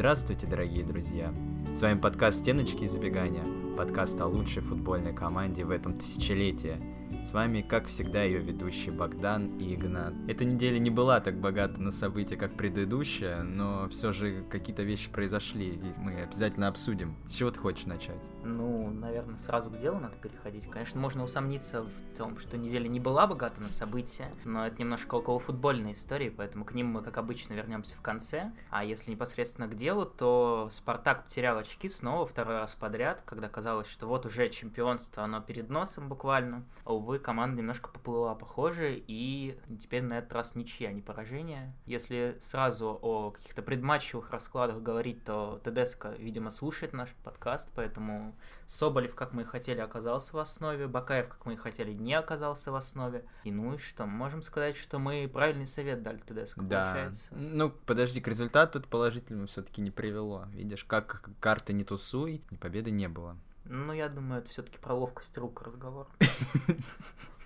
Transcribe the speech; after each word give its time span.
Здравствуйте, 0.00 0.46
дорогие 0.46 0.82
друзья! 0.82 1.30
С 1.74 1.82
вами 1.82 2.00
подкаст 2.00 2.38
«Стеночки 2.38 2.84
и 2.84 2.88
забегания», 2.88 3.44
подкаст 3.76 4.18
о 4.22 4.28
лучшей 4.28 4.62
футбольной 4.62 5.12
команде 5.12 5.66
в 5.66 5.70
этом 5.70 5.98
тысячелетии– 5.98 6.80
с 7.24 7.32
вами, 7.32 7.60
как 7.60 7.86
всегда, 7.86 8.22
ее 8.22 8.38
ведущий 8.38 8.90
Богдан 8.90 9.58
и 9.58 9.74
Игнат. 9.74 10.14
Эта 10.26 10.44
неделя 10.44 10.78
не 10.78 10.90
была 10.90 11.20
так 11.20 11.38
богата 11.38 11.80
на 11.80 11.90
события, 11.90 12.36
как 12.36 12.52
предыдущая, 12.54 13.42
но 13.42 13.88
все 13.88 14.12
же 14.12 14.42
какие-то 14.48 14.82
вещи 14.82 15.10
произошли, 15.10 15.68
и 15.68 15.92
мы 15.98 16.22
обязательно 16.22 16.68
обсудим. 16.68 17.14
С 17.26 17.34
чего 17.34 17.50
ты 17.50 17.60
хочешь 17.60 17.86
начать? 17.86 18.20
Ну, 18.56 18.90
наверное, 18.90 19.38
сразу 19.38 19.70
к 19.70 19.78
делу 19.78 19.98
надо 19.98 20.16
переходить. 20.16 20.68
Конечно, 20.70 21.00
можно 21.00 21.22
усомниться 21.22 21.82
в 21.82 22.16
том, 22.16 22.38
что 22.38 22.56
неделя 22.56 22.88
не 22.88 23.00
была 23.00 23.26
богата 23.26 23.60
на 23.60 23.70
события, 23.70 24.30
но 24.44 24.66
это 24.66 24.78
немножко 24.78 25.14
около 25.14 25.38
футбольной 25.38 25.92
истории, 25.92 26.30
поэтому 26.30 26.64
к 26.64 26.72
ним 26.72 26.88
мы, 26.88 27.02
как 27.02 27.18
обычно, 27.18 27.54
вернемся 27.54 27.96
в 27.96 28.02
конце. 28.02 28.52
А 28.70 28.84
если 28.84 29.10
непосредственно 29.10 29.68
к 29.68 29.74
делу, 29.74 30.06
то 30.06 30.68
Спартак 30.70 31.24
потерял 31.24 31.58
очки 31.58 31.88
снова 31.88 32.26
второй 32.26 32.58
раз 32.58 32.74
подряд, 32.74 33.22
когда 33.24 33.48
казалось, 33.48 33.88
что 33.88 34.06
вот 34.06 34.26
уже 34.26 34.48
чемпионство, 34.50 35.24
оно 35.24 35.40
перед 35.40 35.70
носом 35.70 36.08
буквально. 36.08 36.64
Увы, 36.84 37.18
команда 37.18 37.58
немножко 37.58 37.90
поплыла 37.90 38.34
похоже, 38.34 38.96
и 39.06 39.58
теперь 39.80 40.02
на 40.02 40.18
этот 40.18 40.32
раз 40.32 40.54
ничья, 40.54 40.88
а 40.88 40.92
не 40.92 41.02
поражение. 41.02 41.74
Если 41.86 42.36
сразу 42.40 42.98
о 43.00 43.30
каких-то 43.30 43.62
предматчевых 43.62 44.30
раскладах 44.30 44.82
говорить, 44.82 45.24
то 45.24 45.60
ТДСК, 45.64 46.08
видимо, 46.18 46.50
слушает 46.50 46.92
наш 46.92 47.10
подкаст, 47.24 47.70
поэтому 47.74 48.34
Соболев, 48.66 49.14
как 49.14 49.32
мы 49.32 49.42
и 49.42 49.44
хотели, 49.44 49.80
оказался 49.80 50.36
в 50.36 50.38
основе, 50.38 50.86
Бакаев, 50.86 51.28
как 51.28 51.44
мы 51.46 51.54
и 51.54 51.56
хотели, 51.56 51.92
не 51.92 52.14
оказался 52.14 52.70
в 52.70 52.76
основе. 52.76 53.24
И 53.44 53.50
ну 53.50 53.74
и 53.74 53.78
что, 53.78 54.06
можем 54.06 54.42
сказать, 54.42 54.76
что 54.76 54.98
мы 54.98 55.28
правильный 55.32 55.66
совет 55.66 56.02
дали 56.02 56.18
ТДСК, 56.18 56.58
да. 56.62 56.84
получается. 56.84 57.28
Ну, 57.32 57.70
подожди, 57.70 58.20
к 58.20 58.28
результату 58.28 58.80
тут 58.80 58.88
положительному 58.88 59.46
все-таки 59.46 59.80
не 59.80 59.90
привело. 59.90 60.46
Видишь, 60.52 60.84
как 60.84 61.28
карты 61.40 61.72
не 61.72 61.84
тусуй, 61.84 62.42
победы 62.60 62.90
не 62.90 63.08
было. 63.08 63.36
Ну, 63.64 63.92
я 63.92 64.08
думаю, 64.08 64.40
это 64.40 64.50
все-таки 64.50 64.78
про 64.78 64.94
ловкость 64.94 65.36
рук 65.38 65.62
разговор. 65.62 66.08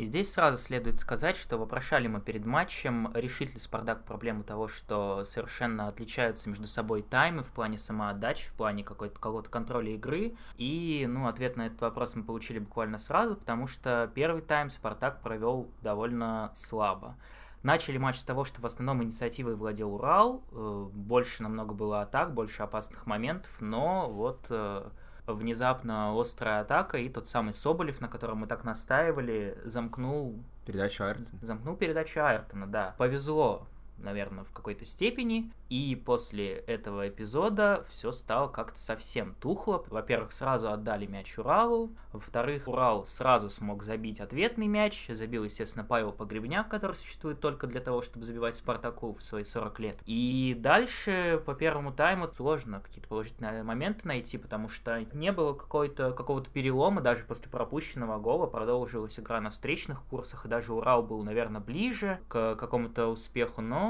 И 0.00 0.04
здесь 0.06 0.32
сразу 0.32 0.56
следует 0.56 0.98
сказать, 0.98 1.36
что 1.36 1.58
вопрошали 1.58 2.08
мы 2.08 2.22
перед 2.22 2.46
матчем, 2.46 3.12
решит 3.12 3.52
ли 3.52 3.60
Спартак 3.60 4.06
проблему 4.06 4.42
того, 4.42 4.66
что 4.66 5.24
совершенно 5.24 5.88
отличаются 5.88 6.48
между 6.48 6.66
собой 6.66 7.02
таймы 7.02 7.42
в 7.42 7.48
плане 7.48 7.76
самоотдачи, 7.76 8.48
в 8.48 8.54
плане 8.54 8.82
какого-то 8.82 9.50
контроля 9.50 9.92
игры. 9.92 10.38
И, 10.56 11.06
ну, 11.06 11.28
ответ 11.28 11.58
на 11.58 11.66
этот 11.66 11.82
вопрос 11.82 12.14
мы 12.14 12.24
получили 12.24 12.60
буквально 12.60 12.96
сразу, 12.96 13.36
потому 13.36 13.66
что 13.66 14.10
первый 14.14 14.40
тайм 14.40 14.70
Спартак 14.70 15.20
провел 15.20 15.68
довольно 15.82 16.50
слабо. 16.54 17.14
Начали 17.62 17.98
матч 17.98 18.16
с 18.16 18.24
того, 18.24 18.44
что 18.44 18.62
в 18.62 18.64
основном 18.64 19.02
инициативой 19.02 19.54
владел 19.54 19.96
Урал, 19.96 20.42
э, 20.50 20.88
больше 20.94 21.42
намного 21.42 21.74
было 21.74 22.00
атак, 22.00 22.32
больше 22.32 22.62
опасных 22.62 23.06
моментов, 23.06 23.54
но 23.60 24.08
вот 24.08 24.46
э, 24.48 24.88
внезапно 25.34 26.18
острая 26.18 26.60
атака, 26.60 26.98
и 26.98 27.08
тот 27.08 27.26
самый 27.26 27.52
Соболев, 27.52 28.00
на 28.00 28.08
котором 28.08 28.38
мы 28.38 28.46
так 28.46 28.64
настаивали, 28.64 29.58
замкнул... 29.64 30.42
Передачу 30.66 31.04
Айртона. 31.04 31.28
Замкнул 31.42 31.76
передачу 31.76 32.20
Айртона, 32.20 32.66
да. 32.66 32.94
Повезло 32.98 33.66
наверное, 34.02 34.44
в 34.44 34.52
какой-то 34.52 34.84
степени. 34.84 35.52
И 35.68 35.94
после 36.04 36.50
этого 36.50 37.08
эпизода 37.08 37.84
все 37.88 38.10
стало 38.10 38.48
как-то 38.48 38.78
совсем 38.78 39.34
тухло. 39.40 39.84
Во-первых, 39.88 40.32
сразу 40.32 40.70
отдали 40.70 41.06
мяч 41.06 41.38
Уралу. 41.38 41.90
Во-вторых, 42.12 42.66
Урал 42.66 43.06
сразу 43.06 43.50
смог 43.50 43.84
забить 43.84 44.20
ответный 44.20 44.66
мяч. 44.66 45.06
Забил, 45.08 45.44
естественно, 45.44 45.84
Павел 45.84 46.12
Погребняк, 46.12 46.68
который 46.68 46.96
существует 46.96 47.40
только 47.40 47.68
для 47.68 47.80
того, 47.80 48.02
чтобы 48.02 48.26
забивать 48.26 48.56
Спартаку 48.56 49.14
в 49.14 49.22
свои 49.22 49.44
40 49.44 49.78
лет. 49.78 49.98
И 50.06 50.56
дальше 50.58 51.40
по 51.46 51.54
первому 51.54 51.92
тайму 51.92 52.30
сложно 52.32 52.80
какие-то 52.80 53.08
положительные 53.08 53.62
моменты 53.62 54.08
найти, 54.08 54.38
потому 54.38 54.68
что 54.68 55.06
не 55.12 55.30
было 55.30 55.54
какой-то, 55.54 56.12
какого-то 56.12 56.50
перелома 56.50 57.00
даже 57.00 57.24
после 57.24 57.48
пропущенного 57.48 58.18
гола. 58.18 58.46
Продолжилась 58.46 59.20
игра 59.20 59.40
на 59.40 59.50
встречных 59.50 60.02
курсах, 60.04 60.46
и 60.46 60.48
даже 60.48 60.72
Урал 60.72 61.04
был, 61.04 61.22
наверное, 61.22 61.60
ближе 61.60 62.18
к 62.26 62.56
какому-то 62.56 63.06
успеху, 63.06 63.60
но 63.60 63.89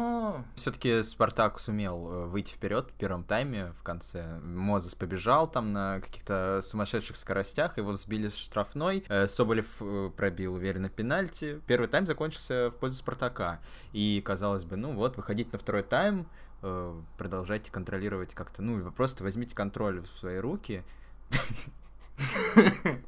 все-таки 0.55 1.03
Спартак 1.03 1.59
сумел 1.61 2.11
э, 2.11 2.27
выйти 2.27 2.53
вперед 2.53 2.91
в 2.91 2.95
первом 2.95 3.25
тайме 3.25 3.73
в 3.79 3.83
конце. 3.83 4.39
Мозес 4.41 4.95
побежал 4.95 5.51
там 5.51 5.73
на 5.73 6.01
каких-то 6.01 6.61
сумасшедших 6.63 7.17
скоростях, 7.17 7.79
его 7.79 7.95
сбили 7.95 8.29
с 8.29 8.37
штрафной. 8.37 9.05
Э, 9.09 9.27
Соболев 9.27 9.67
э, 9.81 10.11
пробил 10.17 10.55
уверенно 10.55 10.89
пенальти. 10.89 11.61
Первый 11.67 11.89
тайм 11.89 12.07
закончился 12.07 12.71
в 12.71 12.79
пользу 12.79 12.97
Спартака. 12.97 13.61
И 13.93 14.23
казалось 14.25 14.65
бы, 14.65 14.77
ну 14.77 14.95
вот, 14.95 15.17
выходить 15.17 15.53
на 15.53 15.59
второй 15.59 15.83
тайм, 15.83 16.27
продолжайте 17.17 17.73
контролировать 17.73 18.35
как-то, 18.35 18.61
ну, 18.61 18.93
просто 18.93 19.25
возьмите 19.25 19.57
контроль 19.57 20.03
в 20.03 20.09
свои 20.09 20.37
руки. 20.37 20.85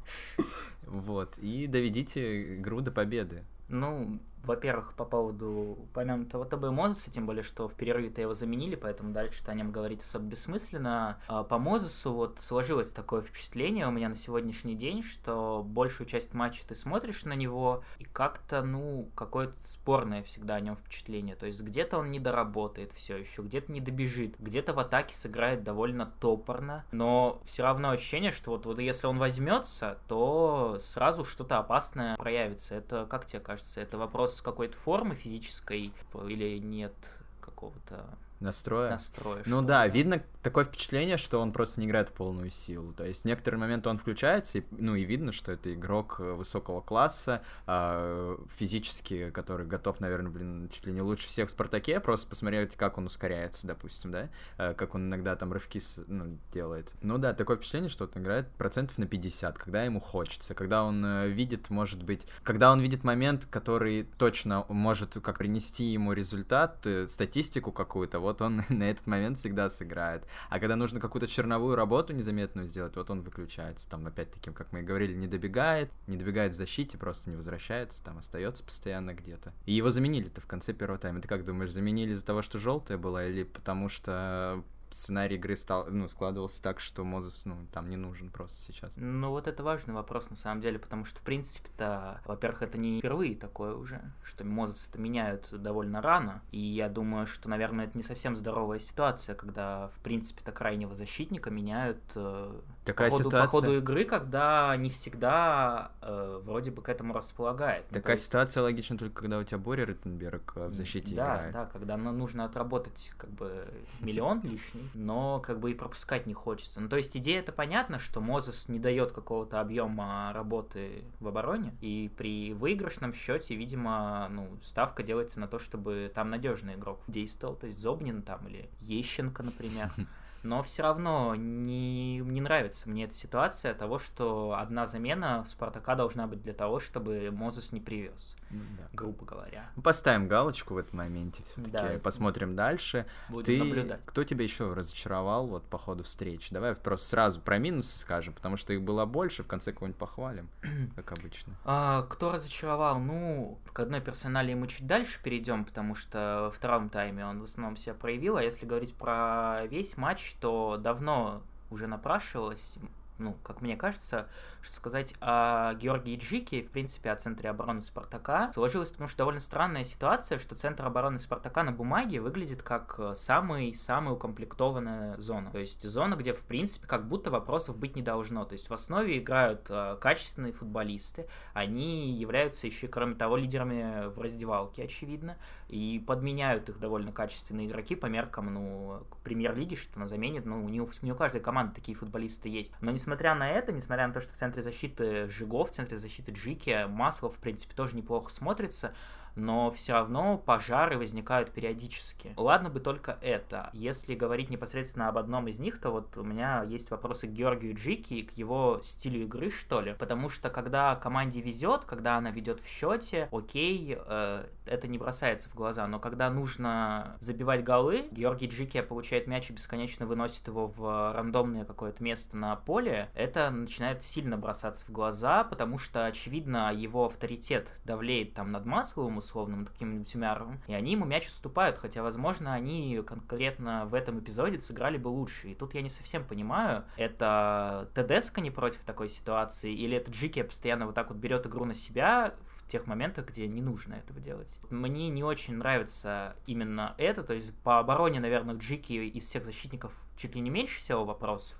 Вот, 0.85 1.37
и 1.39 1.65
доведите 1.65 2.57
игру 2.57 2.81
до 2.81 2.91
победы. 2.91 3.43
Ну, 3.67 4.19
во-первых, 4.43 4.93
по 4.93 5.05
поводу 5.05 5.77
упомянутого 5.83 6.45
ТБ 6.45 6.71
Мозеса, 6.71 7.11
тем 7.11 7.25
более, 7.25 7.43
что 7.43 7.67
в 7.67 7.73
перерыве-то 7.73 8.21
его 8.21 8.33
заменили, 8.33 8.75
поэтому 8.75 9.13
дальше-то 9.13 9.51
о 9.51 9.55
нем 9.55 9.71
говорить 9.71 10.01
особо 10.01 10.25
бессмысленно. 10.25 11.19
А 11.27 11.43
по 11.43 11.57
Мозесу 11.57 12.13
вот 12.13 12.39
сложилось 12.39 12.91
такое 12.91 13.21
впечатление 13.21 13.87
у 13.87 13.91
меня 13.91 14.09
на 14.09 14.15
сегодняшний 14.15 14.75
день, 14.75 15.03
что 15.03 15.63
большую 15.65 16.07
часть 16.07 16.33
матча 16.33 16.67
ты 16.67 16.75
смотришь 16.75 17.23
на 17.23 17.33
него, 17.33 17.83
и 17.99 18.03
как-то, 18.03 18.63
ну, 18.63 19.09
какое-то 19.15 19.55
спорное 19.61 20.23
всегда 20.23 20.55
о 20.55 20.59
нем 20.59 20.75
впечатление. 20.75 21.35
То 21.35 21.45
есть 21.45 21.61
где-то 21.61 21.97
он 21.99 22.11
не 22.11 22.19
доработает 22.19 22.91
все 22.91 23.17
еще, 23.17 23.41
где-то 23.41 23.71
не 23.71 23.81
добежит, 23.81 24.35
где-то 24.39 24.73
в 24.73 24.79
атаке 24.79 25.15
сыграет 25.15 25.63
довольно 25.63 26.05
топорно, 26.19 26.85
но 26.91 27.41
все 27.45 27.63
равно 27.63 27.91
ощущение, 27.91 28.31
что 28.31 28.51
вот, 28.51 28.65
вот 28.65 28.79
если 28.79 29.07
он 29.07 29.19
возьмется, 29.19 29.97
то 30.07 30.77
сразу 30.79 31.23
что-то 31.25 31.57
опасное 31.59 32.17
проявится. 32.17 32.75
Это, 32.75 33.05
как 33.09 33.25
тебе 33.25 33.39
кажется, 33.39 33.79
это 33.79 33.97
вопрос 33.97 34.32
с 34.33 34.41
какой-то 34.41 34.77
формы 34.77 35.15
физической 35.15 35.93
или 36.27 36.57
нет 36.57 36.93
какого-то 37.41 38.05
настроя. 38.43 38.91
Настроя. 38.91 39.43
Ну 39.45 39.61
да, 39.61 39.87
видно 39.87 40.21
такое 40.43 40.65
впечатление, 40.65 41.17
что 41.17 41.39
он 41.39 41.51
просто 41.53 41.79
не 41.79 41.87
играет 41.87 42.09
в 42.09 42.11
полную 42.11 42.51
силу. 42.51 42.93
То 42.93 43.05
есть 43.05 43.23
в 43.23 43.25
некоторые 43.25 43.59
моменты 43.59 43.89
он 43.89 43.97
включается, 43.97 44.59
и, 44.59 44.63
ну 44.71 44.95
и 44.95 45.03
видно, 45.03 45.31
что 45.31 45.51
это 45.51 45.73
игрок 45.73 46.17
э, 46.19 46.33
высокого 46.33 46.81
класса, 46.81 47.41
э, 47.65 48.37
физически, 48.57 49.31
который 49.31 49.65
готов, 49.65 49.99
наверное, 49.99 50.31
блин, 50.31 50.69
чуть 50.71 50.85
ли 50.85 50.91
не 50.91 51.01
лучше 51.01 51.27
всех 51.27 51.47
в 51.47 51.51
Спартаке. 51.51 51.99
Просто 51.99 52.27
посмотреть, 52.27 52.75
как 52.75 52.97
он 52.97 53.05
ускоряется, 53.05 53.65
допустим, 53.67 54.11
да, 54.11 54.29
э, 54.57 54.73
как 54.73 54.95
он 54.95 55.07
иногда 55.07 55.35
там 55.35 55.53
рывки 55.53 55.81
ну, 56.07 56.37
делает. 56.51 56.93
Ну 57.01 57.17
да, 57.17 57.33
такое 57.33 57.57
впечатление, 57.57 57.89
что 57.89 58.09
он 58.13 58.21
играет 58.21 58.49
процентов 58.49 58.97
на 58.97 59.07
50, 59.07 59.57
когда 59.57 59.83
ему 59.83 59.99
хочется, 59.99 60.53
когда 60.53 60.83
он 60.83 61.03
э, 61.05 61.29
видит, 61.29 61.69
может 61.69 62.03
быть, 62.03 62.27
когда 62.43 62.71
он 62.71 62.81
видит 62.81 63.03
момент, 63.03 63.45
который 63.45 64.03
точно 64.17 64.65
может 64.67 65.13
как 65.21 65.37
принести 65.37 65.85
ему 65.85 66.13
результат, 66.13 66.85
э, 66.85 67.07
статистику 67.07 67.71
какую-то, 67.71 68.19
вот 68.19 68.32
вот 68.33 68.41
он 68.41 68.61
на 68.69 68.89
этот 68.89 69.07
момент 69.07 69.37
всегда 69.37 69.69
сыграет. 69.69 70.25
А 70.49 70.59
когда 70.59 70.75
нужно 70.75 70.99
какую-то 70.99 71.27
черновую 71.27 71.75
работу 71.75 72.13
незаметную 72.13 72.67
сделать, 72.67 72.95
вот 72.95 73.09
он 73.09 73.21
выключается. 73.21 73.89
Там, 73.89 74.05
опять-таки, 74.05 74.51
как 74.51 74.71
мы 74.71 74.81
и 74.81 74.83
говорили, 74.83 75.13
не 75.13 75.27
добегает, 75.27 75.91
не 76.07 76.17
добегает 76.17 76.53
в 76.53 76.55
защите, 76.55 76.97
просто 76.97 77.29
не 77.29 77.35
возвращается, 77.35 78.03
там 78.03 78.17
остается 78.17 78.63
постоянно 78.63 79.13
где-то. 79.13 79.53
И 79.65 79.73
его 79.73 79.91
заменили-то 79.91 80.41
в 80.41 80.47
конце 80.47 80.73
первого 80.73 80.99
тайма. 80.99 81.21
Ты 81.21 81.27
как 81.27 81.45
думаешь, 81.45 81.71
заменили 81.71 82.11
из-за 82.11 82.25
того, 82.25 82.41
что 82.41 82.57
желтая 82.57 82.97
была, 82.97 83.25
или 83.25 83.43
потому 83.43 83.89
что 83.89 84.63
сценарий 84.93 85.35
игры 85.35 85.55
стал, 85.55 85.87
ну, 85.89 86.07
складывался 86.07 86.61
так, 86.61 86.79
что 86.79 87.03
Мозес, 87.03 87.45
ну, 87.45 87.57
там 87.71 87.89
не 87.89 87.97
нужен 87.97 88.29
просто 88.29 88.59
сейчас. 88.61 88.93
Ну, 88.95 89.29
вот 89.29 89.47
это 89.47 89.63
важный 89.63 89.93
вопрос, 89.93 90.29
на 90.29 90.35
самом 90.35 90.61
деле, 90.61 90.79
потому 90.79 91.05
что, 91.05 91.19
в 91.19 91.23
принципе-то, 91.23 92.21
во-первых, 92.25 92.61
это 92.61 92.77
не 92.77 92.99
впервые 92.99 93.35
такое 93.35 93.75
уже, 93.75 94.01
что 94.23 94.43
Мозес 94.43 94.89
это 94.89 94.99
меняют 94.99 95.49
довольно 95.51 96.01
рано, 96.01 96.41
и 96.51 96.59
я 96.59 96.89
думаю, 96.89 97.25
что, 97.25 97.49
наверное, 97.49 97.85
это 97.85 97.97
не 97.97 98.03
совсем 98.03 98.35
здоровая 98.35 98.79
ситуация, 98.79 99.35
когда, 99.35 99.89
в 99.89 99.99
принципе-то, 99.99 100.51
крайнего 100.51 100.93
защитника 100.95 101.49
меняют 101.49 102.01
э, 102.15 102.61
Такая 102.85 103.09
по, 103.09 103.17
ходу, 103.17 103.29
ситуация... 103.29 103.45
по 103.45 103.51
ходу 103.51 103.77
игры, 103.77 104.03
когда 104.03 104.75
не 104.75 104.89
всегда 104.89 105.91
э, 106.01 106.41
вроде 106.43 106.71
бы 106.71 106.81
к 106.81 106.89
этому 106.89 107.13
располагает. 107.13 107.85
Ну, 107.89 107.95
Такая 107.95 108.15
есть... 108.15 108.25
ситуация 108.25 108.63
логична 108.63 108.97
только 108.97 109.21
когда 109.21 109.39
у 109.39 109.43
тебя 109.43 109.57
Боря 109.57 109.85
Ротенберг 109.85 110.53
э, 110.55 110.67
в 110.67 110.73
защите 110.73 111.15
да, 111.15 111.35
играет. 111.35 111.53
Да, 111.53 111.65
когда 111.65 111.95
ну, 111.95 112.11
нужно 112.11 112.43
отработать 112.45 113.11
как 113.17 113.29
бы 113.29 113.67
миллион 114.01 114.41
лишний, 114.43 114.89
но 114.93 115.39
как 115.39 115.59
бы 115.59 115.71
и 115.71 115.73
пропускать 115.73 116.25
не 116.25 116.33
хочется. 116.33 116.81
Ну, 116.81 116.89
то 116.89 116.97
есть 116.97 117.15
идея 117.15 117.39
это 117.39 117.53
понятно, 117.53 117.99
что 117.99 118.19
Мозес 118.19 118.67
не 118.67 118.79
дает 118.79 119.13
какого-то 119.13 119.61
объема 119.61 120.31
работы 120.33 121.05
в 121.21 121.27
обороне, 121.27 121.73
и 121.79 122.11
при 122.17 122.53
выигрышном 122.53 123.13
счете, 123.13 123.55
видимо, 123.55 124.27
ну, 124.29 124.49
ставка 124.61 125.03
делается 125.03 125.39
на 125.39 125.47
то, 125.47 125.57
чтобы 125.57 126.11
там 126.13 126.29
надежный 126.29 126.75
игрок 126.75 126.99
действовал, 127.07 127.55
то 127.55 127.67
есть 127.67 127.79
Зобнин 127.79 128.23
там 128.23 128.45
или 128.47 128.69
Ещенко, 128.81 129.43
например. 129.43 129.91
Но 130.43 130.61
все 130.63 130.83
равно 130.83 131.35
не, 131.35 132.17
не 132.17 132.41
нравится 132.41 132.89
мне 132.89 133.05
эта 133.05 133.13
ситуация 133.13 133.73
того, 133.73 133.97
что 133.99 134.55
одна 134.59 134.85
замена 134.85 135.43
Спартака 135.45 135.95
должна 135.95 136.27
быть 136.27 136.41
для 136.41 136.53
того, 136.53 136.79
чтобы 136.79 137.29
Мозес 137.31 137.71
не 137.71 137.79
привез, 137.79 138.35
Ну 138.49 138.61
да. 138.77 138.87
грубо 138.93 139.25
говоря. 139.25 139.69
Ну, 139.75 139.81
Поставим 139.81 140.27
галочку 140.27 140.73
в 140.73 140.77
этом 140.77 140.97
моменте 140.97 141.43
все-таки. 141.43 141.71
Да. 141.71 141.99
Посмотрим 142.03 142.55
дальше. 142.55 143.05
Будем 143.29 143.45
Ты, 143.45 143.57
наблюдать. 143.59 144.01
кто 144.05 144.23
тебя 144.23 144.43
еще 144.43 144.73
разочаровал 144.73 145.47
вот 145.47 145.63
по 145.63 145.77
ходу 145.77 146.03
встречи? 146.03 146.53
Давай 146.53 146.75
просто 146.75 147.07
сразу 147.07 147.39
про 147.39 147.57
минусы 147.57 147.97
скажем, 147.97 148.33
потому 148.33 148.57
что 148.57 148.73
их 148.73 148.81
было 148.81 149.05
больше, 149.05 149.43
в 149.43 149.47
конце 149.47 149.71
кого-нибудь 149.71 149.97
похвалим, 149.99 150.49
как 150.95 151.11
обычно. 151.13 151.53
А, 151.63 152.03
кто 152.03 152.31
разочаровал? 152.31 152.99
Ну, 152.99 153.57
к 153.71 153.79
одной 153.79 154.01
персоналии 154.01 154.53
мы 154.53 154.67
чуть 154.67 154.85
дальше 154.87 155.19
перейдем, 155.23 155.63
потому 155.65 155.95
что 155.95 156.41
во 156.43 156.51
втором 156.51 156.89
тайме 156.89 157.25
он 157.25 157.39
в 157.39 157.43
основном 157.43 157.77
себя 157.77 157.93
проявил. 157.93 158.37
А 158.37 158.43
если 158.43 158.65
говорить 158.65 158.93
про 158.93 159.61
весь 159.67 159.97
матч, 159.97 160.32
то 160.39 160.77
давно 160.77 161.41
уже 161.69 161.87
напрашивалось, 161.87 162.77
ну, 163.23 163.35
как 163.43 163.61
мне 163.61 163.75
кажется, 163.75 164.27
что 164.61 164.75
сказать 164.75 165.15
о 165.19 165.73
Георгии 165.75 166.17
Джике, 166.17 166.63
в 166.63 166.71
принципе, 166.71 167.11
о 167.11 167.15
центре 167.15 167.49
обороны 167.49 167.81
Спартака, 167.81 168.51
сложилась, 168.51 168.89
потому 168.89 169.07
что 169.07 169.19
довольно 169.19 169.39
странная 169.39 169.83
ситуация, 169.83 170.39
что 170.39 170.55
центр 170.55 170.85
обороны 170.85 171.17
Спартака 171.17 171.63
на 171.63 171.71
бумаге 171.71 172.19
выглядит 172.19 172.63
как 172.63 172.95
э, 172.97 173.13
самый-самый 173.15 174.13
укомплектованная 174.13 175.17
зона. 175.19 175.51
То 175.51 175.59
есть 175.59 175.81
зона, 175.87 176.15
где, 176.15 176.33
в 176.33 176.41
принципе, 176.41 176.87
как 176.87 177.07
будто 177.07 177.31
вопросов 177.31 177.77
быть 177.77 177.95
не 177.95 178.01
должно. 178.01 178.45
То 178.45 178.53
есть 178.53 178.69
в 178.69 178.73
основе 178.73 179.19
играют 179.19 179.67
э, 179.69 179.97
качественные 179.99 180.53
футболисты, 180.53 181.27
они 181.53 182.11
являются 182.11 182.67
еще, 182.67 182.87
кроме 182.87 183.15
того, 183.15 183.37
лидерами 183.37 184.07
в 184.07 184.19
раздевалке, 184.19 184.83
очевидно, 184.83 185.37
и 185.69 186.03
подменяют 186.05 186.69
их 186.69 186.79
довольно 186.79 187.11
качественные 187.11 187.67
игроки 187.67 187.95
по 187.95 188.07
меркам, 188.07 188.53
ну, 188.53 189.03
премьер-лиги, 189.23 189.75
что 189.75 189.99
на 189.99 190.07
замене, 190.07 190.41
ну, 190.43 190.67
не 190.69 190.81
у, 190.81 190.89
не 191.01 191.11
у 191.11 191.15
каждой 191.15 191.41
команды 191.41 191.75
такие 191.75 191.97
футболисты 191.97 192.49
есть. 192.49 192.75
Но 192.81 192.91
несмотря 192.91 193.12
на 193.35 193.49
это, 193.49 193.71
несмотря 193.71 194.07
на 194.07 194.13
то, 194.13 194.21
что 194.21 194.33
в 194.33 194.35
центре 194.37 194.61
защиты 194.61 195.27
Жигов, 195.27 195.69
в 195.69 195.73
центре 195.73 195.97
защиты 195.97 196.31
Джики, 196.31 196.85
Маслов, 196.87 197.35
в 197.35 197.39
принципе, 197.39 197.73
тоже 197.75 197.95
неплохо 197.95 198.31
смотрится, 198.31 198.93
но 199.35 199.71
все 199.71 199.93
равно 199.93 200.37
пожары 200.37 200.97
возникают 200.97 201.51
периодически. 201.51 202.33
Ладно 202.37 202.69
бы 202.69 202.79
только 202.79 203.17
это. 203.21 203.69
Если 203.73 204.15
говорить 204.15 204.49
непосредственно 204.49 205.07
об 205.07 205.17
одном 205.17 205.47
из 205.47 205.59
них, 205.59 205.79
то 205.79 205.91
вот 205.91 206.15
у 206.17 206.23
меня 206.23 206.63
есть 206.63 206.91
вопросы 206.91 207.27
к 207.27 207.31
Георгию 207.31 207.75
Джики 207.75 208.15
и 208.15 208.23
к 208.23 208.31
его 208.31 208.79
стилю 208.81 209.21
игры, 209.21 209.51
что 209.51 209.81
ли. 209.81 209.95
Потому 209.97 210.29
что 210.29 210.49
когда 210.49 210.95
команде 210.95 211.41
везет, 211.41 211.85
когда 211.85 212.17
она 212.17 212.31
ведет 212.31 212.59
в 212.59 212.67
счете, 212.67 213.29
окей, 213.31 213.97
э, 213.99 214.45
это 214.65 214.87
не 214.87 214.97
бросается 214.97 215.49
в 215.49 215.55
глаза. 215.55 215.87
Но 215.87 215.99
когда 215.99 216.29
нужно 216.29 217.15
забивать 217.19 217.63
голы, 217.63 218.07
Георгий 218.11 218.47
Джики 218.47 218.81
получает 218.81 219.27
мяч 219.27 219.49
и 219.49 219.53
бесконечно 219.53 220.05
выносит 220.05 220.47
его 220.47 220.67
в 220.67 221.13
рандомное 221.13 221.65
какое-то 221.65 222.03
место 222.03 222.37
на 222.37 222.55
поле, 222.55 223.09
это 223.13 223.49
начинает 223.49 224.03
сильно 224.03 224.37
бросаться 224.37 224.85
в 224.85 224.91
глаза, 224.91 225.43
потому 225.43 225.77
что, 225.77 226.05
очевидно, 226.05 226.71
его 226.73 227.05
авторитет 227.05 227.71
давлеет 227.83 228.33
там 228.33 228.51
над 228.51 228.65
Масловым, 228.65 229.17
условным 229.23 229.65
каким-нибудь 229.65 230.13
Умяровым, 230.15 230.61
и 230.67 230.73
они 230.73 230.91
ему 230.91 231.05
мяч 231.05 231.27
уступают, 231.27 231.77
хотя, 231.77 232.03
возможно, 232.03 232.53
они 232.53 233.01
конкретно 233.05 233.85
в 233.85 233.93
этом 233.93 234.19
эпизоде 234.19 234.59
сыграли 234.59 234.97
бы 234.97 235.07
лучше. 235.07 235.49
И 235.49 235.55
тут 235.55 235.73
я 235.73 235.81
не 235.81 235.89
совсем 235.89 236.25
понимаю, 236.25 236.83
это 236.97 237.89
Тедеско 237.93 238.41
не 238.41 238.51
против 238.51 238.83
такой 238.83 239.09
ситуации, 239.09 239.73
или 239.73 239.97
это 239.97 240.11
Джики 240.11 240.43
постоянно 240.43 240.85
вот 240.85 240.95
так 240.95 241.09
вот 241.09 241.17
берет 241.17 241.45
игру 241.47 241.65
на 241.65 241.73
себя 241.73 242.35
в 242.57 242.67
тех 242.67 242.87
моментах, 242.87 243.27
где 243.27 243.47
не 243.47 243.61
нужно 243.61 243.95
этого 243.95 244.19
делать. 244.19 244.59
Мне 244.69 245.09
не 245.09 245.23
очень 245.23 245.55
нравится 245.55 246.35
именно 246.45 246.95
это, 246.97 247.23
то 247.23 247.33
есть 247.33 247.53
по 247.59 247.79
обороне, 247.79 248.19
наверное, 248.19 248.55
Джики 248.55 248.93
из 248.93 249.25
всех 249.25 249.45
защитников 249.45 249.93
чуть 250.15 250.35
ли 250.35 250.41
не 250.41 250.49
меньше 250.49 250.79
всего 250.79 251.05
вопросов, 251.05 251.57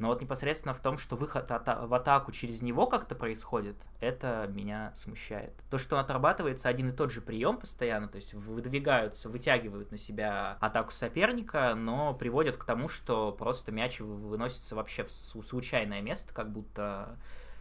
но 0.00 0.08
вот 0.08 0.22
непосредственно 0.22 0.74
в 0.74 0.80
том, 0.80 0.96
что 0.98 1.14
выход 1.14 1.48
в 1.50 1.94
атаку 1.94 2.32
через 2.32 2.62
него 2.62 2.86
как-то 2.86 3.14
происходит, 3.14 3.76
это 4.00 4.48
меня 4.50 4.92
смущает. 4.94 5.52
То, 5.70 5.76
что 5.76 5.98
отрабатывается 5.98 6.68
один 6.68 6.88
и 6.88 6.92
тот 6.92 7.12
же 7.12 7.20
прием 7.20 7.58
постоянно, 7.58 8.08
то 8.08 8.16
есть 8.16 8.32
выдвигаются, 8.32 9.28
вытягивают 9.28 9.92
на 9.92 9.98
себя 9.98 10.56
атаку 10.60 10.90
соперника, 10.90 11.74
но 11.74 12.14
приводят 12.14 12.56
к 12.56 12.64
тому, 12.64 12.88
что 12.88 13.30
просто 13.32 13.72
мяч 13.72 14.00
выносится 14.00 14.74
вообще 14.74 15.04
в 15.04 15.10
случайное 15.10 16.00
место, 16.00 16.32
как 16.32 16.50
будто 16.50 17.18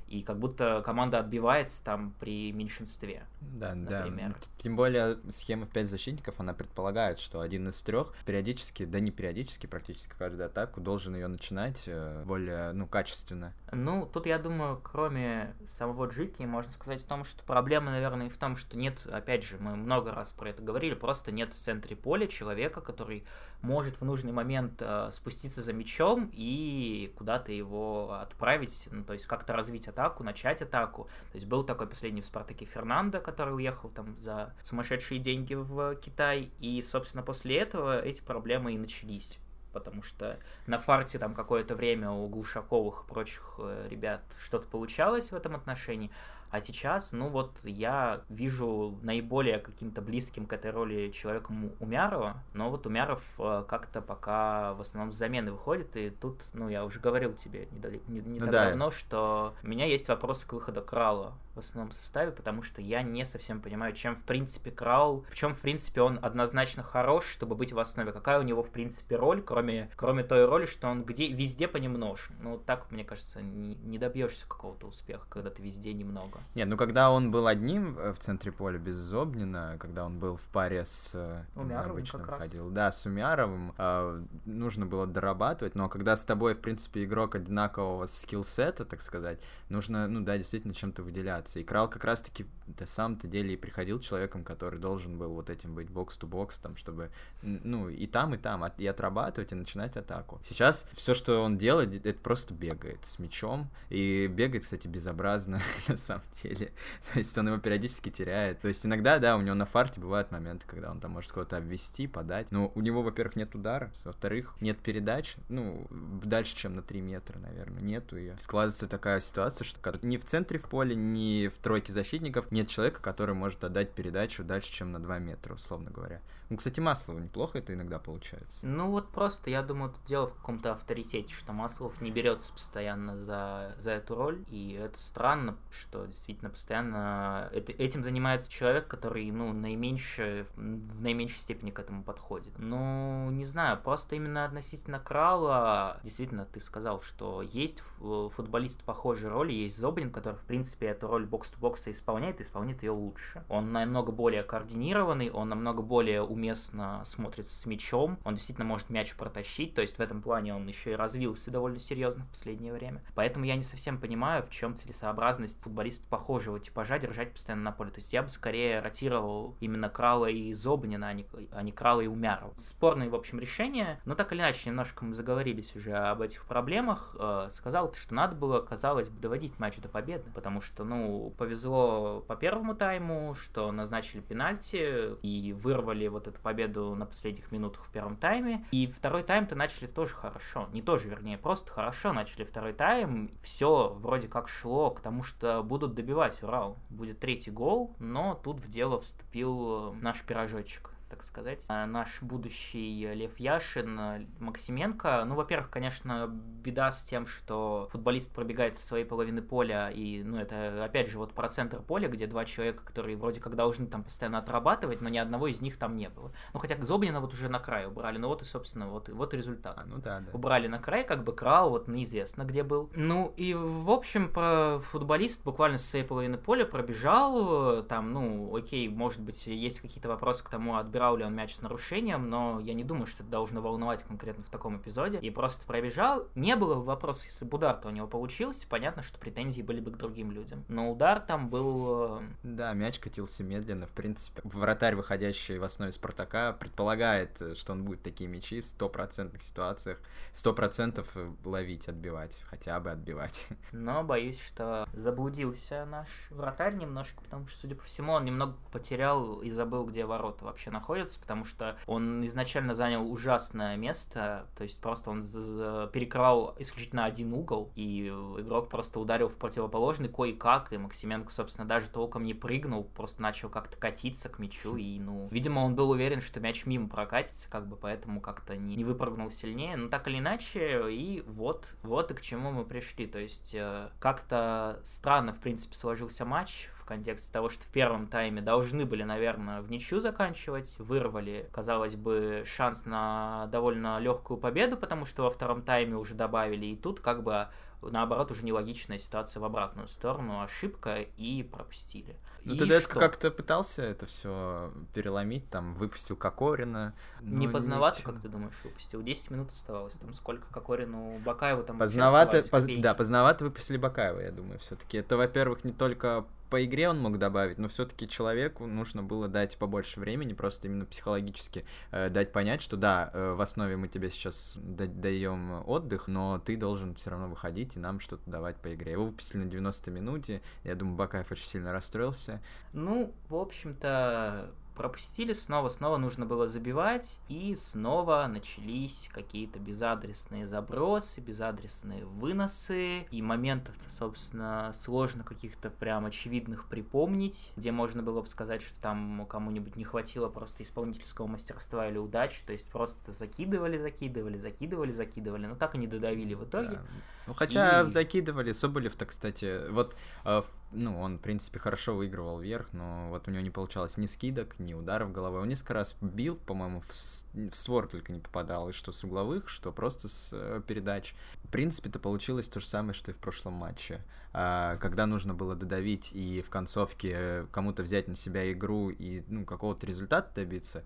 и 0.10 0.24
как 0.24 0.40
будто 0.40 0.82
команда 0.84 1.20
отбивается 1.20 1.84
там 1.84 2.14
при 2.20 2.52
меньшинстве. 2.52 3.24
Да, 3.42 3.76
например. 3.76 4.32
да. 4.32 4.48
Тем 4.58 4.76
более 4.76 5.20
схема 5.30 5.66
в 5.66 5.70
5 5.70 5.88
защитников, 5.88 6.40
она 6.40 6.54
предполагает, 6.54 7.20
что 7.20 7.42
один 7.42 7.70
из 7.70 7.82
трех 7.84 8.14
периодически, 8.26 8.86
да 8.86 9.00
не 9.00 9.12
периодически, 9.12 9.68
практически 9.68 10.14
каждую 10.18 10.48
атаку 10.48 10.82
должен 10.82 11.16
ее 11.16 11.28
начинать 11.28 11.84
э, 11.88 12.24
более, 12.26 12.72
ну, 12.74 12.88
качественно. 12.88 13.54
Ну, 13.72 14.10
тут, 14.12 14.26
я 14.26 14.40
думаю, 14.40 14.80
кроме 14.82 15.54
самого 15.66 16.08
Джики, 16.08 16.44
можно 16.44 16.72
сказать 16.72 17.04
в 17.04 17.06
том, 17.06 17.24
что 17.24 17.44
проблема, 17.44 17.92
наверное, 17.92 18.28
и 18.28 18.30
в 18.30 18.38
том, 18.38 18.56
что 18.56 18.78
нет, 18.78 19.08
опять 19.12 19.44
же, 19.44 19.58
мы 19.60 19.76
много 19.76 20.12
раз 20.12 20.34
про 20.34 20.50
это 20.50 20.64
говорили, 20.64 20.96
просто 20.96 21.32
нет 21.32 21.54
в 21.54 21.58
центре 21.58 21.96
поля 21.96 22.28
человека, 22.28 22.82
который 22.82 23.26
может 23.62 24.00
в 24.00 24.06
нужный 24.06 24.32
момент 24.32 24.82
э, 24.82 25.10
спуститься 25.12 25.62
за 25.62 25.74
мячом 25.74 26.32
и 26.34 27.14
куда-то 27.18 27.52
его 27.52 28.14
отправить, 28.14 28.88
ну, 28.92 29.04
то 29.04 29.14
есть 29.14 29.26
как-то 29.26 29.54
развить 29.54 29.88
атаку, 29.88 29.99
начать 30.24 30.62
атаку. 30.62 31.06
То 31.32 31.36
есть 31.36 31.48
был 31.48 31.64
такой 31.64 31.88
последний 31.88 32.22
в 32.22 32.26
Спартаке 32.26 32.66
Фернандо, 32.66 33.20
который 33.20 33.56
уехал 33.56 33.90
там 33.90 34.18
за 34.18 34.54
сумасшедшие 34.64 35.20
деньги 35.20 35.54
в 35.54 35.96
Китай, 35.96 36.52
и, 36.60 36.82
собственно, 36.82 37.24
после 37.24 37.58
этого 37.58 38.02
эти 38.02 38.22
проблемы 38.22 38.74
и 38.74 38.78
начались. 38.78 39.38
Потому 39.72 40.02
что 40.02 40.40
на 40.66 40.80
фарте 40.80 41.20
там 41.20 41.36
какое-то 41.36 41.76
время 41.76 42.10
у 42.10 42.28
Глушаковых 42.28 43.04
и 43.06 43.08
прочих 43.08 43.60
ребят 43.90 44.22
что-то 44.40 44.68
получалось 44.68 45.32
в 45.32 45.36
этом 45.36 45.56
отношении, 45.56 46.10
а 46.52 46.62
сейчас, 46.62 47.12
ну 47.12 47.30
вот, 47.30 47.52
я 47.64 48.22
вижу 48.30 48.98
наиболее 49.02 49.60
каким-то 49.60 50.02
близким 50.02 50.46
к 50.46 50.54
этой 50.54 50.72
роли 50.72 51.10
человеком 51.10 51.72
Умярова, 51.80 52.42
но 52.54 52.70
вот 52.70 52.86
Умяров 52.86 53.24
как-то 53.38 54.02
пока 54.02 54.74
в 54.74 54.82
основном 54.82 55.12
с 55.12 55.16
замены 55.16 55.52
выходит, 55.52 55.96
и 55.96 56.10
тут, 56.10 56.44
ну, 56.54 56.70
я 56.70 56.86
уже 56.86 57.00
говорил 57.00 57.34
тебе 57.34 57.68
не, 57.72 58.02
не, 58.08 58.22
не 58.22 58.40
ну, 58.40 58.46
так 58.46 58.52
да. 58.52 58.70
давно, 58.70 58.92
что 58.92 59.54
у 59.64 59.68
меня 59.68 59.86
есть 59.86 60.08
вопросы 60.08 60.48
к 60.48 60.54
выходу 60.54 60.82
Крала 60.82 61.34
в 61.56 61.60
основном 61.60 61.92
составе, 61.92 62.32
потому 62.32 62.64
что 62.64 62.82
я 62.82 63.02
не 63.02 63.26
совсем 63.26 63.62
понимаю, 63.62 63.94
чем 63.94 64.16
в 64.16 64.24
принципе 64.24 64.72
Крал, 64.72 65.26
в 65.30 65.36
чем 65.36 65.54
в 65.54 65.60
принципе 65.60 66.02
он 66.02 66.18
однозначно 66.22 66.84
хорош, 66.84 67.26
чтобы 67.26 67.56
быть 67.56 67.74
в 67.74 67.80
основе, 67.80 68.12
какая 68.14 68.40
у 68.40 68.44
него 68.44 68.64
в 68.64 68.70
принципе 68.70 69.18
роль, 69.18 69.42
кроме, 69.42 69.90
кроме 69.96 70.24
той 70.24 70.46
роли, 70.46 70.66
что 70.66 70.88
он 70.88 71.04
где 71.04 71.28
везде 71.28 71.68
понемножку. 71.68 72.34
Ну, 72.42 72.58
так, 72.58 72.90
мне 72.92 73.04
кажется, 73.04 73.42
не, 73.42 73.76
не 73.76 73.98
добьешься 73.98 74.48
какого-то 74.48 74.88
успеха, 74.88 75.26
когда 75.30 75.50
ты 75.50 75.62
везде 75.62 75.94
немного. 75.94 76.39
Нет, 76.56 76.68
ну 76.68 76.78
когда 76.78 77.12
он 77.12 77.32
был 77.32 77.48
одним 77.48 77.96
в 77.96 78.18
центре 78.20 78.52
поля 78.52 78.78
без 78.78 78.96
Зобнина, 78.96 79.78
когда 79.80 80.06
он 80.06 80.20
был 80.20 80.36
в 80.36 80.44
паре 80.44 80.86
с 80.86 81.46
Умяровым 81.56 81.92
обычно 81.92 82.20
как 82.20 82.40
ходил, 82.40 82.66
раз. 82.66 82.74
да, 82.74 82.92
с 82.92 83.06
Умяровым, 83.06 83.74
э, 83.78 84.24
нужно 84.46 84.86
было 84.86 85.08
дорабатывать, 85.08 85.76
но 85.76 85.90
когда 85.90 86.16
с 86.16 86.26
тобой, 86.26 86.56
в 86.56 86.60
принципе, 86.60 87.04
игрок 87.04 87.36
одинакового 87.36 88.06
скиллсета, 88.06 88.86
так 88.86 89.02
сказать, 89.02 89.42
нужно, 89.70 90.08
ну 90.08 90.22
да, 90.22 90.38
действительно 90.38 90.74
чем-то 90.74 91.04
выделяться. 91.04 91.60
И 91.60 91.64
Крал 91.64 91.90
как 91.90 92.04
раз-таки 92.04 92.46
на 92.80 92.86
самом-то 92.86 93.28
деле 93.28 93.54
и 93.54 93.58
приходил 93.58 94.00
человеком, 94.00 94.44
который 94.44 94.80
должен 94.80 95.18
был 95.18 95.34
вот 95.34 95.50
этим 95.50 95.76
быть 95.76 95.90
бокс-то-бокс, 95.90 96.60
там, 96.60 96.76
чтобы, 96.76 97.10
ну, 97.42 97.90
и 97.90 98.08
там, 98.08 98.36
и 98.36 98.38
там, 98.38 98.66
и 98.78 98.86
отрабатывать, 98.86 99.52
и 99.52 99.56
начинать 99.56 99.98
атаку. 99.98 100.40
Сейчас 100.44 100.88
все, 100.94 101.14
что 101.14 101.44
он 101.44 101.58
делает, 101.58 102.06
это 102.06 102.20
просто 102.20 102.54
бегает 102.54 103.06
с 103.06 103.20
мячом, 103.20 103.70
и 103.90 104.28
бегает, 104.28 104.64
кстати, 104.64 104.88
безобразно 104.88 105.62
на 105.88 105.98
самом 105.98 106.24
деле. 106.44 106.72
То 107.14 107.20
есть 107.20 107.38
он 107.38 107.48
его 107.48 107.58
периодически 107.58 108.10
теряет. 108.10 108.62
То 108.62 108.68
есть 108.68 108.86
иногда, 108.86 109.20
да, 109.20 109.36
у 109.38 109.42
него 109.42 109.56
на 109.56 109.66
фарте 109.66 110.00
бывают 110.00 110.32
моменты, 110.32 110.66
когда 110.68 110.92
он 110.92 111.00
там 111.00 111.12
может 111.12 111.32
кого-то 111.32 111.58
обвести, 111.58 112.08
подать. 112.08 112.52
Но 112.52 112.72
у 112.76 112.82
него, 112.82 113.02
во-первых, 113.02 113.36
нет 113.36 113.54
удара, 113.56 113.92
во-вторых, 114.04 114.56
нет 114.62 114.80
передач, 114.80 115.36
ну, 115.50 115.88
дальше, 116.24 116.56
чем 116.56 116.76
на 116.76 116.82
3 116.82 117.02
метра, 117.02 117.40
наверное, 117.40 117.82
нету 117.82 118.18
ее. 118.18 118.36
Складывается 118.40 118.88
такая 118.88 119.20
ситуация, 119.20 119.66
что 119.66 119.80
ни 120.02 120.18
в 120.18 120.26
центре 120.26 120.60
в 120.60 120.70
поле, 120.70 120.96
ни 120.96 121.48
в 121.48 121.58
тройке 121.60 121.94
защитников 121.94 122.52
нет 122.52 122.68
человека, 122.68 123.02
который 123.02 123.36
может 123.36 123.64
отдать 123.64 123.92
передачу 123.92 124.44
дальше, 124.44 124.72
чем 124.72 124.92
на 124.92 125.00
2 125.00 125.20
метра, 125.20 125.54
условно 125.54 125.92
говоря. 125.92 126.22
Ну, 126.50 126.58
кстати, 126.58 126.80
Маслову 126.80 127.20
неплохо 127.20 127.60
это 127.60 127.74
иногда 127.74 128.00
получается. 128.00 128.66
Ну, 128.66 128.90
вот 128.90 129.10
просто, 129.12 129.52
я 129.52 129.62
думаю, 129.62 129.92
тут 129.92 130.04
дело 130.06 130.28
в 130.28 130.34
каком-то 130.34 130.72
авторитете, 130.72 131.34
что 131.34 131.54
Маслов 131.54 132.02
не 132.02 132.10
берется 132.10 132.52
постоянно 132.52 133.16
за, 133.16 133.76
за 133.78 133.92
эту 133.92 134.16
роль, 134.16 134.44
и 134.50 134.74
это 134.74 135.00
странно, 135.00 135.58
что 135.72 136.06
действительно 136.06 136.50
постоянно 136.50 137.50
это, 137.54 137.72
этим 137.72 138.04
занимается 138.04 138.50
человек, 138.50 138.88
который, 138.88 139.30
ну, 139.30 139.54
наименьше, 139.54 140.48
в 140.56 141.02
наименьшей 141.02 141.38
степени 141.38 141.70
к 141.70 141.80
этому 141.80 142.04
подходит. 142.04 142.58
Ну, 142.58 143.30
не 143.30 143.46
знаю, 143.46 143.80
просто 143.82 144.16
именно 144.16 144.46
относительно 144.46 145.00
Крала, 145.00 146.00
действительно, 146.04 146.46
ты 146.46 146.60
сказал, 146.60 147.02
что 147.02 147.44
есть 147.44 147.84
футболист 148.00 148.84
похожей 148.84 149.30
роли, 149.30 149.54
есть 149.54 149.78
Зобрин, 149.78 150.12
который, 150.12 150.36
в 150.36 150.46
принципе, 150.46 150.88
эту 150.88 151.08
роль 151.08 151.26
бокс-то-бокса 151.26 151.92
исполняет, 151.92 152.40
и 152.40 152.44
исполняет 152.44 152.82
ее 152.82 152.92
лучше. 152.92 153.44
Он 153.50 153.72
намного 153.72 154.12
более 154.12 154.42
координированный, 154.42 155.30
он 155.30 155.50
намного 155.50 155.84
более 155.84 156.22
уместно 156.40 157.04
смотрится 157.04 157.54
с 157.54 157.66
мячом, 157.66 158.18
он 158.24 158.36
действительно 158.36 158.66
может 158.66 158.90
мяч 158.90 159.14
протащить, 159.16 159.76
то 159.76 159.82
есть 159.82 159.98
в 159.98 160.00
этом 160.00 160.22
плане 160.22 160.56
он 160.56 160.66
еще 160.68 160.94
и 160.94 160.96
развился 160.96 161.52
довольно 161.52 161.80
серьезно 161.80 162.24
в 162.24 162.30
последнее 162.30 162.74
время. 162.74 163.04
Поэтому 163.14 163.46
я 163.46 163.56
не 163.56 163.62
совсем 163.62 164.00
понимаю, 164.00 164.44
в 164.44 164.50
чем 164.50 164.76
целесообразность 164.76 165.62
футболиста 165.62 166.08
похожего 166.08 166.60
типажа 166.60 166.98
держать 166.98 167.34
постоянно 167.34 167.64
на 167.64 167.72
поле. 167.72 167.92
То 167.92 168.00
есть 168.00 168.14
я 168.14 168.24
бы 168.24 168.30
скорее 168.30 168.80
ротировал 168.80 169.58
именно 169.60 169.90
Крала 169.90 170.28
и 170.28 170.54
Зобнина, 170.54 171.10
а 171.10 171.14
не, 171.14 171.28
а 171.52 171.62
не 171.62 171.72
Крала 171.72 172.02
и 172.02 172.08
Умярова. 172.08 172.54
Спорные, 172.58 173.10
в 173.10 173.16
общем, 173.16 173.40
решения, 173.40 174.00
но 174.06 174.16
так 174.16 174.32
или 174.32 174.40
иначе, 174.40 174.70
немножко 174.70 175.04
мы 175.04 175.14
заговорились 175.14 175.76
уже 175.76 175.94
об 175.94 176.22
этих 176.22 176.46
проблемах. 176.46 177.16
Э, 177.20 177.48
сказал 177.50 177.94
что 177.94 178.14
надо 178.14 178.36
было, 178.36 178.62
казалось 178.62 179.10
бы, 179.10 179.20
доводить 179.20 179.60
матч 179.60 179.78
до 179.78 179.90
победы, 179.90 180.26
потому 180.34 180.62
что, 180.62 180.84
ну, 180.84 181.34
повезло 181.38 182.24
по 182.28 182.36
первому 182.36 182.76
тайму, 182.76 183.36
что 183.36 183.72
назначили 183.72 184.22
пенальти 184.22 185.16
и 185.22 185.54
вырвали 185.54 186.08
вот 186.08 186.28
эту 186.30 186.42
победу 186.42 186.96
на 186.96 187.06
последних 187.06 187.52
минутах 187.52 187.86
в 187.86 187.92
первом 187.92 188.16
тайме. 188.16 188.66
И 188.72 188.88
второй 188.88 189.24
тайм-то 189.24 189.56
начали 189.56 189.88
тоже 189.88 190.14
хорошо. 190.14 190.68
Не 190.74 190.82
тоже, 190.82 191.08
вернее, 191.10 191.38
просто 191.38 191.72
хорошо 191.72 192.14
начали 192.14 192.44
второй 192.44 192.74
тайм. 192.74 193.32
Все 193.42 193.90
вроде 194.00 194.28
как 194.28 194.48
шло 194.48 194.92
к 194.92 195.02
тому, 195.02 195.24
что 195.24 195.64
будут 195.64 195.94
добивать 195.94 196.42
Урал. 196.44 196.78
Будет 196.90 197.20
третий 197.20 197.52
гол, 197.52 197.96
но 198.00 198.36
тут 198.36 198.60
в 198.60 198.70
дело 198.70 199.02
вступил 199.02 199.94
наш 200.02 200.22
пирожочек 200.24 200.92
так 201.10 201.24
сказать. 201.24 201.66
А 201.68 201.86
наш 201.86 202.22
будущий 202.22 203.14
Лев 203.14 203.40
Яшин, 203.40 204.28
Максименко. 204.40 205.24
Ну, 205.26 205.36
во-первых, 205.36 205.70
конечно, 205.70 206.28
беда 206.30 206.92
с 206.92 207.04
тем, 207.04 207.26
что 207.26 207.88
футболист 207.92 208.34
пробегает 208.34 208.76
со 208.76 208.86
своей 208.86 209.06
половины 209.06 209.42
поля, 209.42 209.90
и, 209.90 210.24
ну, 210.24 210.38
это, 210.38 210.84
опять 210.84 211.10
же, 211.10 211.18
вот 211.18 211.34
про 211.34 211.50
центр 211.50 211.82
поля, 211.82 212.08
где 212.08 212.28
два 212.28 212.46
человека, 212.46 212.86
которые 212.86 213.18
вроде 213.18 213.42
как 213.42 213.56
должны 213.56 213.88
там 213.88 214.04
постоянно 214.04 214.38
отрабатывать, 214.40 215.02
но 215.02 215.10
ни 215.10 215.18
одного 215.18 215.48
из 215.48 215.62
них 215.62 215.78
там 215.78 215.96
не 215.96 216.10
было. 216.10 216.32
Ну, 216.54 216.60
хотя 216.60 216.76
Зобнина 216.80 217.20
вот 217.22 217.34
уже 217.34 217.50
на 217.50 217.60
край 217.60 217.88
убрали, 217.88 218.18
ну, 218.18 218.28
вот 218.28 218.42
и, 218.42 218.46
собственно, 218.46 218.88
вот, 218.88 219.10
вот 219.10 219.34
и 219.34 219.38
результат. 219.38 219.78
А, 219.78 219.86
ну, 219.86 219.98
да, 219.98 220.20
да. 220.20 220.32
Убрали 220.34 220.68
на 220.68 220.80
край, 220.80 221.04
как 221.04 221.24
бы 221.24 221.34
Крау 221.34 221.70
вот 221.70 221.88
неизвестно 221.88 222.44
где 222.44 222.64
был. 222.64 222.90
Ну, 222.96 223.34
и, 223.36 223.54
в 223.54 223.90
общем, 223.90 224.32
про 224.32 224.80
футболист 224.80 225.44
буквально 225.44 225.78
со 225.78 225.90
своей 225.90 226.06
половины 226.06 226.38
поля 226.38 226.66
пробежал, 226.66 227.84
там, 227.84 228.14
ну, 228.14 228.56
окей, 228.56 228.88
может 228.90 229.22
быть, 229.22 229.48
есть 229.48 229.80
какие-то 229.80 230.10
вопросы 230.10 230.44
к 230.44 230.50
тому, 230.50 230.76
отбирал 230.76 230.99
отбирал 231.00 231.18
ли 231.18 231.24
он 231.24 231.34
мяч 231.34 231.56
с 231.56 231.62
нарушением, 231.62 232.30
но 232.30 232.60
я 232.60 232.74
не 232.74 232.84
думаю, 232.84 233.06
что 233.06 233.24
это 233.24 233.32
должно 233.32 233.62
волновать 233.62 234.04
конкретно 234.04 234.44
в 234.44 234.50
таком 234.50 234.78
эпизоде. 234.78 235.20
И 235.20 235.30
просто 235.30 235.66
пробежал. 235.66 236.28
Не 236.36 236.56
было 236.56 236.76
вопросов, 236.76 237.26
если 237.26 237.46
бы 237.46 237.58
удар-то 237.58 237.88
у 237.88 237.92
него 237.92 238.08
получился, 238.08 238.68
понятно, 238.68 239.02
что 239.02 239.18
претензии 239.18 239.62
были 239.62 239.80
бы 239.80 239.92
к 239.92 239.98
другим 239.98 240.32
людям. 240.32 240.66
Но 240.68 240.92
удар 240.92 241.22
там 241.22 241.50
был... 241.50 242.20
Э, 242.20 242.22
да, 242.44 242.74
мяч 242.74 243.00
катился 243.00 243.44
медленно. 243.44 243.88
В 243.88 243.92
принципе, 243.92 244.42
вратарь, 244.44 244.96
выходящий 244.96 245.58
в 245.58 245.64
основе 245.64 245.92
Спартака, 245.92 246.54
предполагает, 246.54 247.42
что 247.56 247.74
он 247.74 247.86
будет 247.86 248.04
такие 248.04 248.30
мячи 248.30 248.60
в 248.60 248.68
стопроцентных 248.68 249.42
ситуациях, 249.42 250.00
сто 250.34 250.54
процентов 250.54 251.16
ловить, 251.46 251.88
отбивать, 251.88 252.44
хотя 252.50 252.80
бы 252.80 252.92
отбивать. 252.92 253.48
Но 253.72 254.04
боюсь, 254.04 254.40
что 254.40 254.88
заблудился 254.94 255.86
наш 255.86 256.08
вратарь 256.30 256.76
немножко, 256.76 257.22
потому 257.24 257.48
что, 257.48 257.60
судя 257.60 257.76
по 257.76 257.84
всему, 257.84 258.14
он 258.14 258.26
немного 258.26 258.56
потерял 258.72 259.40
и 259.42 259.52
забыл, 259.52 259.86
где 259.86 260.06
ворота 260.06 260.44
вообще 260.46 260.72
находятся 260.72 260.89
находится, 260.90 261.20
потому 261.20 261.46
что 261.46 261.78
он 261.86 262.26
изначально 262.26 262.74
занял 262.74 263.10
ужасное 263.10 263.78
место, 263.78 264.48
то 264.56 264.64
есть 264.64 264.82
просто 264.82 265.12
он 265.12 265.22
перекрывал 265.22 266.56
исключительно 266.58 267.06
один 267.06 267.34
угол, 267.34 267.72
и 267.76 268.08
игрок 268.08 268.70
просто 268.70 269.00
ударил 269.00 269.28
в 269.28 269.38
противоположный 269.38 270.10
кое-как, 270.10 270.74
и 270.74 270.78
Максименко, 270.78 271.32
собственно, 271.32 271.68
даже 271.68 271.90
толком 271.90 272.24
не 272.24 272.34
прыгнул, 272.34 272.84
просто 272.84 273.22
начал 273.22 273.50
как-то 273.50 273.78
катиться 273.78 274.30
к 274.30 274.40
мячу, 274.40 274.78
и, 274.78 275.00
ну, 275.00 275.28
видимо, 275.30 275.60
он 275.60 275.76
был 275.76 275.92
уверен, 275.92 276.22
что 276.22 276.40
мяч 276.40 276.66
мимо 276.66 276.90
прокатится, 276.90 277.50
как 277.50 277.68
бы, 277.68 277.76
поэтому 277.76 278.20
как-то 278.20 278.58
не, 278.58 278.76
не 278.76 278.84
выпрыгнул 278.84 279.30
сильнее, 279.30 279.78
но 279.78 279.90
так 279.90 280.08
или 280.08 280.18
иначе, 280.18 280.92
и 280.92 281.22
вот, 281.28 281.76
вот 281.84 282.10
и 282.10 282.16
к 282.16 282.22
чему 282.22 282.52
мы 282.52 282.66
пришли, 282.66 283.06
то 283.06 283.20
есть 283.20 283.54
э, 283.54 283.90
как-то 284.00 284.80
странно, 284.84 285.34
в 285.34 285.40
принципе, 285.40 285.76
сложился 285.76 286.26
матч, 286.26 286.70
контексте 286.90 287.32
того, 287.32 287.50
что 287.50 287.64
в 287.64 287.68
первом 287.68 288.08
тайме 288.08 288.42
должны 288.42 288.86
были, 288.86 289.04
наверное, 289.04 289.62
в 289.62 289.72
ничью 289.72 290.00
заканчивать, 290.00 290.78
вырвали, 290.80 291.50
казалось 291.52 291.96
бы, 291.96 292.44
шанс 292.46 292.86
на 292.86 293.48
довольно 293.48 294.00
легкую 294.00 294.38
победу, 294.38 294.76
потому 294.76 295.06
что 295.06 295.24
во 295.24 295.30
втором 295.30 295.62
тайме 295.62 295.96
уже 295.96 296.16
добавили, 296.16 296.66
и 296.66 296.76
тут 296.76 297.00
как 297.00 297.24
бы 297.24 297.48
наоборот, 297.82 298.32
уже 298.32 298.44
нелогичная 298.44 298.98
ситуация 298.98 299.40
в 299.40 299.46
обратную 299.46 299.88
сторону, 299.88 300.42
ошибка 300.42 301.02
и 301.18 301.44
пропустили. 301.44 302.18
Ну, 302.44 302.56
ТДСК 302.56 302.94
как-то 302.94 303.32
пытался 303.32 303.84
это 303.84 304.06
все 304.06 304.72
переломить, 304.94 305.50
там, 305.50 305.76
выпустил 305.76 306.16
Кокорина. 306.16 306.94
Не 307.22 307.48
поздновато, 307.48 308.00
ничего. 308.00 308.14
как 308.14 308.22
ты 308.22 308.30
думаешь, 308.30 308.56
выпустил? 308.64 309.02
10 309.02 309.32
минут 309.32 309.52
оставалось, 309.52 309.96
там, 309.96 310.14
сколько 310.14 310.52
Кокорину, 310.52 311.20
Бакаеву 311.20 311.64
там 311.64 311.78
Поздновато, 311.78 312.44
поз... 312.50 312.66
да, 312.80 312.94
поздновато 312.94 313.46
выпустили 313.46 313.78
Бакаева, 313.78 314.20
я 314.22 314.32
думаю, 314.32 314.60
все 314.60 314.76
таки 314.76 314.98
Это, 314.98 315.18
во-первых, 315.18 315.64
не 315.64 315.72
только 315.72 316.26
по 316.50 316.64
игре 316.66 316.90
он 316.90 317.00
мог 317.00 317.18
добавить, 317.18 317.58
но 317.58 317.68
все-таки 317.68 318.08
человеку 318.08 318.66
нужно 318.66 319.04
было 319.04 319.28
дать 319.28 319.58
побольше 319.58 320.00
времени, 320.00 320.34
просто 320.34 320.68
именно 320.68 320.86
психологически 320.86 321.66
э, 321.92 322.10
дать 322.10 322.32
понять, 322.32 322.62
что 322.62 322.78
да, 322.78 323.12
э, 323.14 323.34
в 323.34 323.42
основе 323.42 323.78
мы 323.78 323.88
тебе 323.88 324.10
сейчас 324.10 324.58
даем 324.58 325.64
отдых, 325.68 326.08
но 326.08 326.40
ты 326.40 326.58
должен 326.58 326.96
все 326.96 327.12
равно 327.12 327.28
выходить 327.28 327.76
и 327.76 327.80
нам 327.80 328.00
что-то 328.00 328.30
давать 328.30 328.58
по 328.58 328.74
игре. 328.74 328.94
Его 328.94 329.06
выпустили 329.06 329.44
на 329.44 329.50
90 329.50 329.92
минуте, 329.92 330.42
я 330.64 330.76
думаю, 330.76 330.96
Бакаев 330.96 331.32
очень 331.32 331.46
сильно 331.46 331.72
расстроился. 331.72 332.42
Ну, 332.74 333.14
в 333.30 333.36
общем-то, 333.36 334.52
пропустили, 334.80 335.34
снова-снова 335.34 335.98
нужно 335.98 336.26
было 336.26 336.48
забивать, 336.48 337.20
и 337.28 337.54
снова 337.54 338.26
начались 338.30 339.10
какие-то 339.14 339.60
безадресные 339.60 340.48
забросы, 340.48 341.20
безадресные 341.20 342.06
выносы, 342.06 343.02
и 343.12 343.22
моментов, 343.22 343.76
собственно, 343.90 344.72
сложно 344.74 345.26
каких-то 345.26 345.70
прям 345.70 346.06
очевидных 346.06 346.70
припомнить, 346.70 347.52
где 347.58 347.74
можно 347.74 348.04
было 348.04 348.22
бы 348.22 348.28
сказать, 348.28 348.62
что 348.62 348.80
там 348.80 349.26
кому-нибудь 349.30 349.76
не 349.76 349.84
хватило 349.84 350.30
просто 350.30 350.64
исполнительского 350.64 351.28
мастерства 351.28 351.90
или 351.90 351.98
удачи, 351.98 352.42
то 352.46 352.54
есть 352.54 352.70
просто 352.70 353.12
закидывали, 353.12 353.78
закидывали, 353.78 354.38
закидывали, 354.38 354.94
закидывали, 354.94 355.48
но 355.48 355.56
так 355.56 355.76
и 355.76 355.78
не 355.78 355.88
додавили 355.88 356.36
в 356.36 356.46
итоге. 356.46 356.78
Да. 356.78 356.86
Ну, 357.28 357.34
хотя 357.34 357.82
и... 357.82 357.90
закидывали, 357.90 358.54
Соболев-то, 358.54 359.06
кстати, 359.06 359.70
вот, 359.70 359.98
э, 360.24 360.42
ну, 360.72 361.00
он, 361.00 361.18
в 361.18 361.22
принципе, 361.22 361.60
хорошо 361.60 361.96
выигрывал 361.96 362.40
вверх, 362.40 362.74
но 362.74 363.10
вот 363.10 363.28
у 363.28 363.32
него 363.32 363.42
не 363.42 363.50
получалось 363.50 363.98
ни 363.98 364.06
скидок, 364.06 364.58
ни 364.60 364.74
ударов 364.74 365.12
головой. 365.12 365.42
Он 365.42 365.48
несколько 365.48 365.74
раз 365.74 365.96
бил, 366.02 366.36
по-моему, 366.36 366.82
в, 366.82 366.90
в 366.90 367.56
створ 367.56 367.88
только 367.88 368.12
не 368.12 368.20
попадал, 368.20 368.70
и 368.70 368.74
что 368.74 368.92
с 368.92 369.04
угловых, 369.04 369.50
что 369.50 369.72
просто 369.72 370.08
с 370.08 370.32
э, 370.34 370.62
передач. 370.66 371.16
В 371.44 371.50
принципе-то 371.50 372.00
получилось 372.00 372.48
то 372.48 372.60
же 372.60 372.68
самое, 372.68 372.94
что 372.94 373.12
и 373.12 373.14
в 373.14 373.18
прошлом 373.18 373.54
матче. 373.54 374.02
А, 374.32 374.78
когда 374.78 375.08
нужно 375.08 375.34
было 375.34 375.56
додавить 375.56 376.12
и 376.14 376.42
в 376.42 376.50
концовке 376.50 377.48
кому-то 377.52 377.82
взять 377.82 378.08
на 378.08 378.16
себя 378.16 378.52
игру 378.52 378.90
и, 378.90 379.24
ну, 379.28 379.46
какого-то 379.46 379.88
результата 379.88 380.32
добиться, 380.36 380.84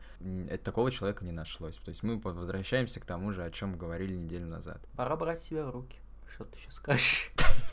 это 0.47 0.63
такого 0.63 0.91
человека 0.91 1.25
не 1.25 1.31
нашлось. 1.31 1.77
То 1.77 1.89
есть 1.89 2.03
мы 2.03 2.19
возвращаемся 2.19 2.99
к 2.99 3.05
тому 3.05 3.33
же, 3.33 3.43
о 3.43 3.51
чем 3.51 3.77
говорили 3.77 4.15
неделю 4.15 4.47
назад. 4.47 4.79
Пора 4.95 5.15
брать 5.17 5.41
себя 5.41 5.65
в 5.65 5.71
руки. 5.71 5.97
Что 6.33 6.45
ты 6.45 6.57
сейчас 6.57 6.75
скажешь? 6.75 7.31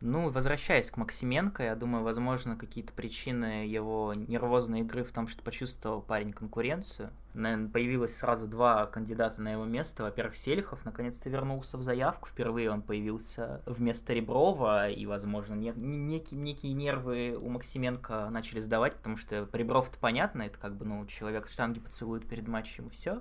Ну, 0.00 0.30
возвращаясь 0.30 0.92
к 0.92 0.96
Максименко, 0.96 1.64
я 1.64 1.74
думаю, 1.74 2.04
возможно, 2.04 2.56
какие-то 2.56 2.92
причины 2.92 3.66
его 3.66 4.14
нервозной 4.14 4.80
игры 4.82 5.02
в 5.02 5.10
том, 5.10 5.26
что 5.26 5.42
почувствовал 5.42 6.00
парень 6.02 6.32
конкуренцию. 6.32 7.10
Наверное, 7.34 7.68
появилось 7.68 8.16
сразу 8.16 8.46
два 8.46 8.86
кандидата 8.86 9.42
на 9.42 9.52
его 9.52 9.64
место. 9.64 10.04
Во-первых, 10.04 10.36
Селихов 10.36 10.84
наконец-то 10.84 11.28
вернулся 11.28 11.76
в 11.76 11.82
заявку. 11.82 12.28
Впервые 12.28 12.70
он 12.70 12.82
появился 12.82 13.60
вместо 13.66 14.12
Реброва, 14.12 14.88
и, 14.88 15.04
возможно, 15.04 15.54
не, 15.54 15.72
некие, 15.74 16.38
некие 16.38 16.74
нервы 16.74 17.36
у 17.40 17.48
Максименко 17.48 18.30
начали 18.30 18.60
сдавать, 18.60 18.94
потому 18.94 19.16
что 19.16 19.48
Ребров-то 19.52 19.98
понятно, 19.98 20.42
это 20.42 20.60
как 20.60 20.76
бы, 20.76 20.84
ну, 20.84 21.04
человек 21.06 21.48
штанги 21.48 21.80
поцелует 21.80 22.24
перед 22.28 22.46
матчем 22.46 22.86
и 22.86 22.90
все 22.90 23.20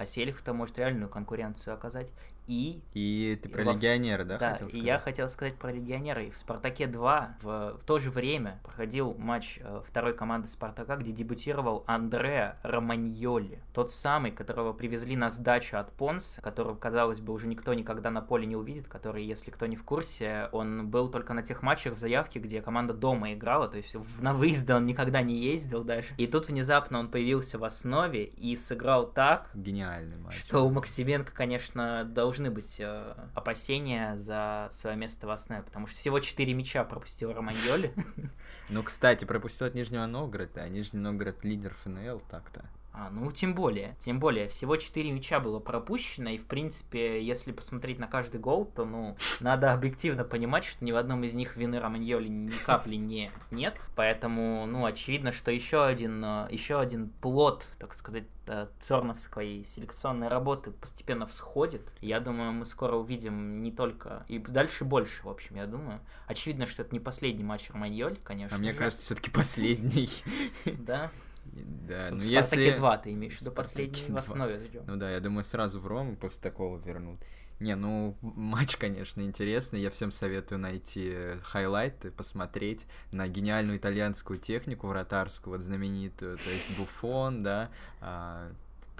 а 0.00 0.06
Селихов-то 0.06 0.54
может 0.54 0.78
реальную 0.78 1.10
конкуренцию 1.10 1.74
оказать. 1.74 2.10
И... 2.50 2.82
И 2.94 3.38
ты 3.42 3.48
про 3.48 3.62
во- 3.64 3.72
легионера, 3.74 4.24
да, 4.24 4.38
Да, 4.38 4.50
хотел 4.52 4.66
и 4.66 4.70
сказать? 4.70 4.86
я 4.86 4.98
хотел 4.98 5.28
сказать 5.28 5.54
про 5.56 5.70
легионера. 5.72 6.22
И 6.22 6.30
в 6.30 6.36
Спартаке 6.38 6.86
2 6.88 7.36
в, 7.42 7.78
в 7.78 7.84
то 7.84 7.98
же 7.98 8.10
время 8.10 8.58
проходил 8.64 9.14
матч 9.16 9.58
э, 9.62 9.82
второй 9.86 10.14
команды 10.14 10.48
Спартака, 10.48 10.96
где 10.96 11.12
дебютировал 11.12 11.84
Андреа 11.86 12.56
Романьоли. 12.62 13.60
Тот 13.72 13.92
самый, 13.92 14.32
которого 14.32 14.72
привезли 14.72 15.14
на 15.16 15.30
сдачу 15.30 15.76
от 15.76 15.92
Понса, 15.92 16.42
которого, 16.42 16.74
казалось 16.74 17.20
бы, 17.20 17.32
уже 17.32 17.46
никто 17.46 17.72
никогда 17.74 18.10
на 18.10 18.20
поле 18.20 18.46
не 18.46 18.56
увидит, 18.56 18.88
который, 18.88 19.24
если 19.24 19.50
кто 19.50 19.66
не 19.66 19.76
в 19.76 19.84
курсе, 19.84 20.48
он 20.52 20.88
был 20.88 21.08
только 21.08 21.34
на 21.34 21.42
тех 21.42 21.62
матчах 21.62 21.94
в 21.94 21.98
заявке, 21.98 22.40
где 22.40 22.60
команда 22.60 22.94
дома 22.94 23.32
играла, 23.32 23.68
то 23.68 23.76
есть 23.76 23.94
в- 23.94 24.22
на 24.22 24.32
выезды 24.34 24.74
он 24.74 24.86
никогда 24.86 25.22
не 25.22 25.38
ездил 25.38 25.84
даже. 25.84 26.08
И 26.16 26.26
тут 26.26 26.48
внезапно 26.48 26.98
он 26.98 27.08
появился 27.10 27.58
в 27.58 27.64
основе 27.64 28.24
и 28.24 28.56
сыграл 28.56 29.06
так, 29.06 29.50
Гениальный 29.54 30.18
матч. 30.18 30.38
что 30.40 30.60
у 30.64 30.70
Максименко, 30.70 31.32
конечно, 31.32 32.04
должны 32.40 32.50
быть 32.50 32.76
э, 32.78 33.14
опасения 33.34 34.16
за 34.16 34.68
свое 34.70 34.96
место 34.96 35.26
в 35.26 35.30
основе, 35.30 35.62
потому 35.62 35.86
что 35.86 35.96
всего 35.96 36.20
4 36.20 36.54
мяча 36.54 36.84
пропустил 36.84 37.32
Романьоли. 37.32 37.92
Ну, 38.72 38.84
кстати, 38.84 39.24
пропустил 39.24 39.66
от 39.66 39.74
Нижнего 39.74 40.06
Новгорода, 40.06 40.62
а 40.62 40.68
Нижний 40.68 41.00
Новгород 41.00 41.42
лидер 41.44 41.74
ФНЛ 41.82 42.22
так-то. 42.30 42.64
А, 42.92 43.08
ну, 43.10 43.30
тем 43.30 43.54
более, 43.54 43.94
тем 44.00 44.18
более, 44.18 44.48
всего 44.48 44.76
4 44.76 45.12
мяча 45.12 45.38
было 45.38 45.60
пропущено, 45.60 46.30
и, 46.30 46.38
в 46.38 46.46
принципе, 46.46 47.22
если 47.22 47.52
посмотреть 47.52 48.00
на 48.00 48.08
каждый 48.08 48.40
гол, 48.40 48.64
то, 48.64 48.84
ну, 48.84 49.16
надо 49.38 49.72
объективно 49.72 50.24
понимать, 50.24 50.64
что 50.64 50.84
ни 50.84 50.90
в 50.90 50.96
одном 50.96 51.22
из 51.22 51.34
них 51.34 51.56
вины 51.56 51.78
Романьоли 51.78 52.26
ни 52.28 52.50
капли 52.50 52.96
не 52.96 53.30
нет, 53.52 53.78
поэтому, 53.94 54.66
ну, 54.66 54.84
очевидно, 54.86 55.30
что 55.30 55.52
еще 55.52 55.84
один, 55.84 56.24
э, 56.24 56.48
еще 56.50 56.80
один 56.80 57.10
плод, 57.20 57.68
так 57.78 57.94
сказать, 57.94 58.24
э, 58.48 58.66
Церновской 58.80 59.64
селекционной 59.64 60.26
работы 60.26 60.72
постепенно 60.72 61.26
всходит. 61.26 61.92
Я 62.00 62.18
думаю, 62.18 62.50
мы 62.52 62.64
скоро 62.64 62.96
увидим 62.96 63.62
не 63.62 63.70
только... 63.70 64.24
И 64.26 64.40
дальше 64.40 64.84
больше, 64.84 65.24
в 65.24 65.28
общем, 65.28 65.54
я 65.56 65.66
думаю. 65.66 66.00
Очевидно, 66.26 66.66
что 66.66 66.82
это 66.82 66.92
не 66.92 67.00
последний 67.00 67.44
матч 67.44 67.70
Романьоль, 67.70 68.18
конечно 68.24 68.56
А 68.56 68.58
мне 68.58 68.72
же. 68.72 68.78
кажется, 68.78 69.04
все-таки 69.04 69.30
последний. 69.32 70.10
Да? 70.64 71.12
Да, 71.52 72.10
в 72.10 72.12
ну 72.12 72.20
Спартаке 72.20 72.66
если... 72.66 72.76
2 72.76 72.98
ты 72.98 73.12
имеешь 73.12 73.34
в 73.34 73.36
в 73.36 73.40
виду 73.40 73.50
«Спартаке 73.50 73.86
последний 73.86 74.14
2». 74.14 74.14
в 74.14 74.18
основе 74.18 74.58
ждем. 74.58 74.84
Ну 74.86 74.96
да, 74.96 75.10
я 75.10 75.20
думаю, 75.20 75.44
сразу 75.44 75.80
в 75.80 75.86
Рому 75.86 76.16
после 76.16 76.42
такого 76.42 76.78
вернут. 76.78 77.20
Не, 77.60 77.76
ну, 77.76 78.16
матч, 78.22 78.76
конечно, 78.76 79.20
интересный. 79.20 79.80
Я 79.80 79.90
всем 79.90 80.10
советую 80.10 80.58
найти 80.60 81.14
хайлайты, 81.42 82.10
посмотреть 82.10 82.86
на 83.12 83.28
гениальную 83.28 83.76
итальянскую 83.76 84.38
технику 84.38 84.86
вратарскую, 84.86 85.56
вот 85.56 85.62
знаменитую. 85.62 86.38
То 86.38 86.48
есть 86.48 86.78
Буфон, 86.78 87.42
да, 87.42 87.70
а, 88.00 88.50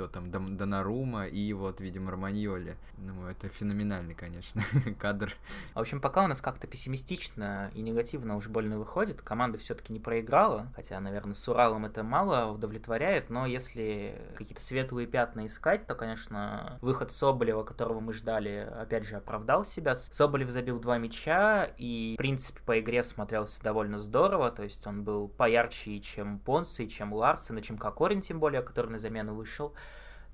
кто 0.01 0.09
там, 0.09 0.31
Дон- 0.31 0.57
Донарума 0.57 1.27
и 1.27 1.53
вот, 1.53 1.83
видимо, 1.83 2.11
Романьоли. 2.11 2.79
Ну, 2.97 3.27
это 3.27 3.51
феноменальный, 3.51 4.15
конечно, 4.15 4.63
кадр. 4.99 5.35
А, 5.75 5.79
В 5.79 5.83
общем, 5.83 6.01
пока 6.01 6.25
у 6.25 6.27
нас 6.27 6.41
как-то 6.41 6.67
пессимистично 6.67 7.71
и 7.75 7.83
негативно 7.83 8.37
уж 8.37 8.49
больно 8.49 8.79
выходит, 8.79 9.21
команда 9.21 9.59
все-таки 9.59 9.93
не 9.93 10.01
проиграла, 10.01 10.73
хотя, 10.75 10.99
наверное, 11.01 11.35
с 11.35 11.47
Уралом 11.49 11.85
это 11.85 12.03
мало 12.03 12.51
удовлетворяет, 12.51 13.29
но 13.29 13.45
если 13.45 14.19
какие-то 14.37 14.63
светлые 14.63 15.07
пятна 15.07 15.47
искать, 15.47 15.87
то, 15.87 15.95
конечно, 15.95 16.79
выход 16.81 17.13
Соболева, 17.13 17.63
которого 17.63 18.01
мы 18.01 18.15
ждали, 18.15 18.67
опять 18.75 19.05
же, 19.05 19.17
оправдал 19.17 19.67
себя. 19.67 19.97
Соболев 19.97 20.49
забил 20.49 20.81
два 20.81 20.97
мяча 20.97 21.65
и, 21.77 22.15
в 22.15 22.17
принципе, 22.17 22.61
по 22.65 22.81
игре 22.81 23.03
смотрелся 23.03 23.63
довольно 23.63 23.99
здорово, 23.99 24.51
то 24.51 24.63
есть 24.63 24.87
он 24.87 25.05
был 25.05 25.29
поярче, 25.29 26.01
чем 26.01 26.39
Понс, 26.39 26.81
и 26.81 26.89
чем 26.89 27.13
Ларсен, 27.13 27.59
и 27.59 27.63
чем 27.63 27.77
Кокорин, 27.77 28.23
тем 28.23 28.41
более, 28.41 28.63
который 28.63 28.91
на 28.91 28.99
замену 28.99 29.35
вышел. 29.35 29.75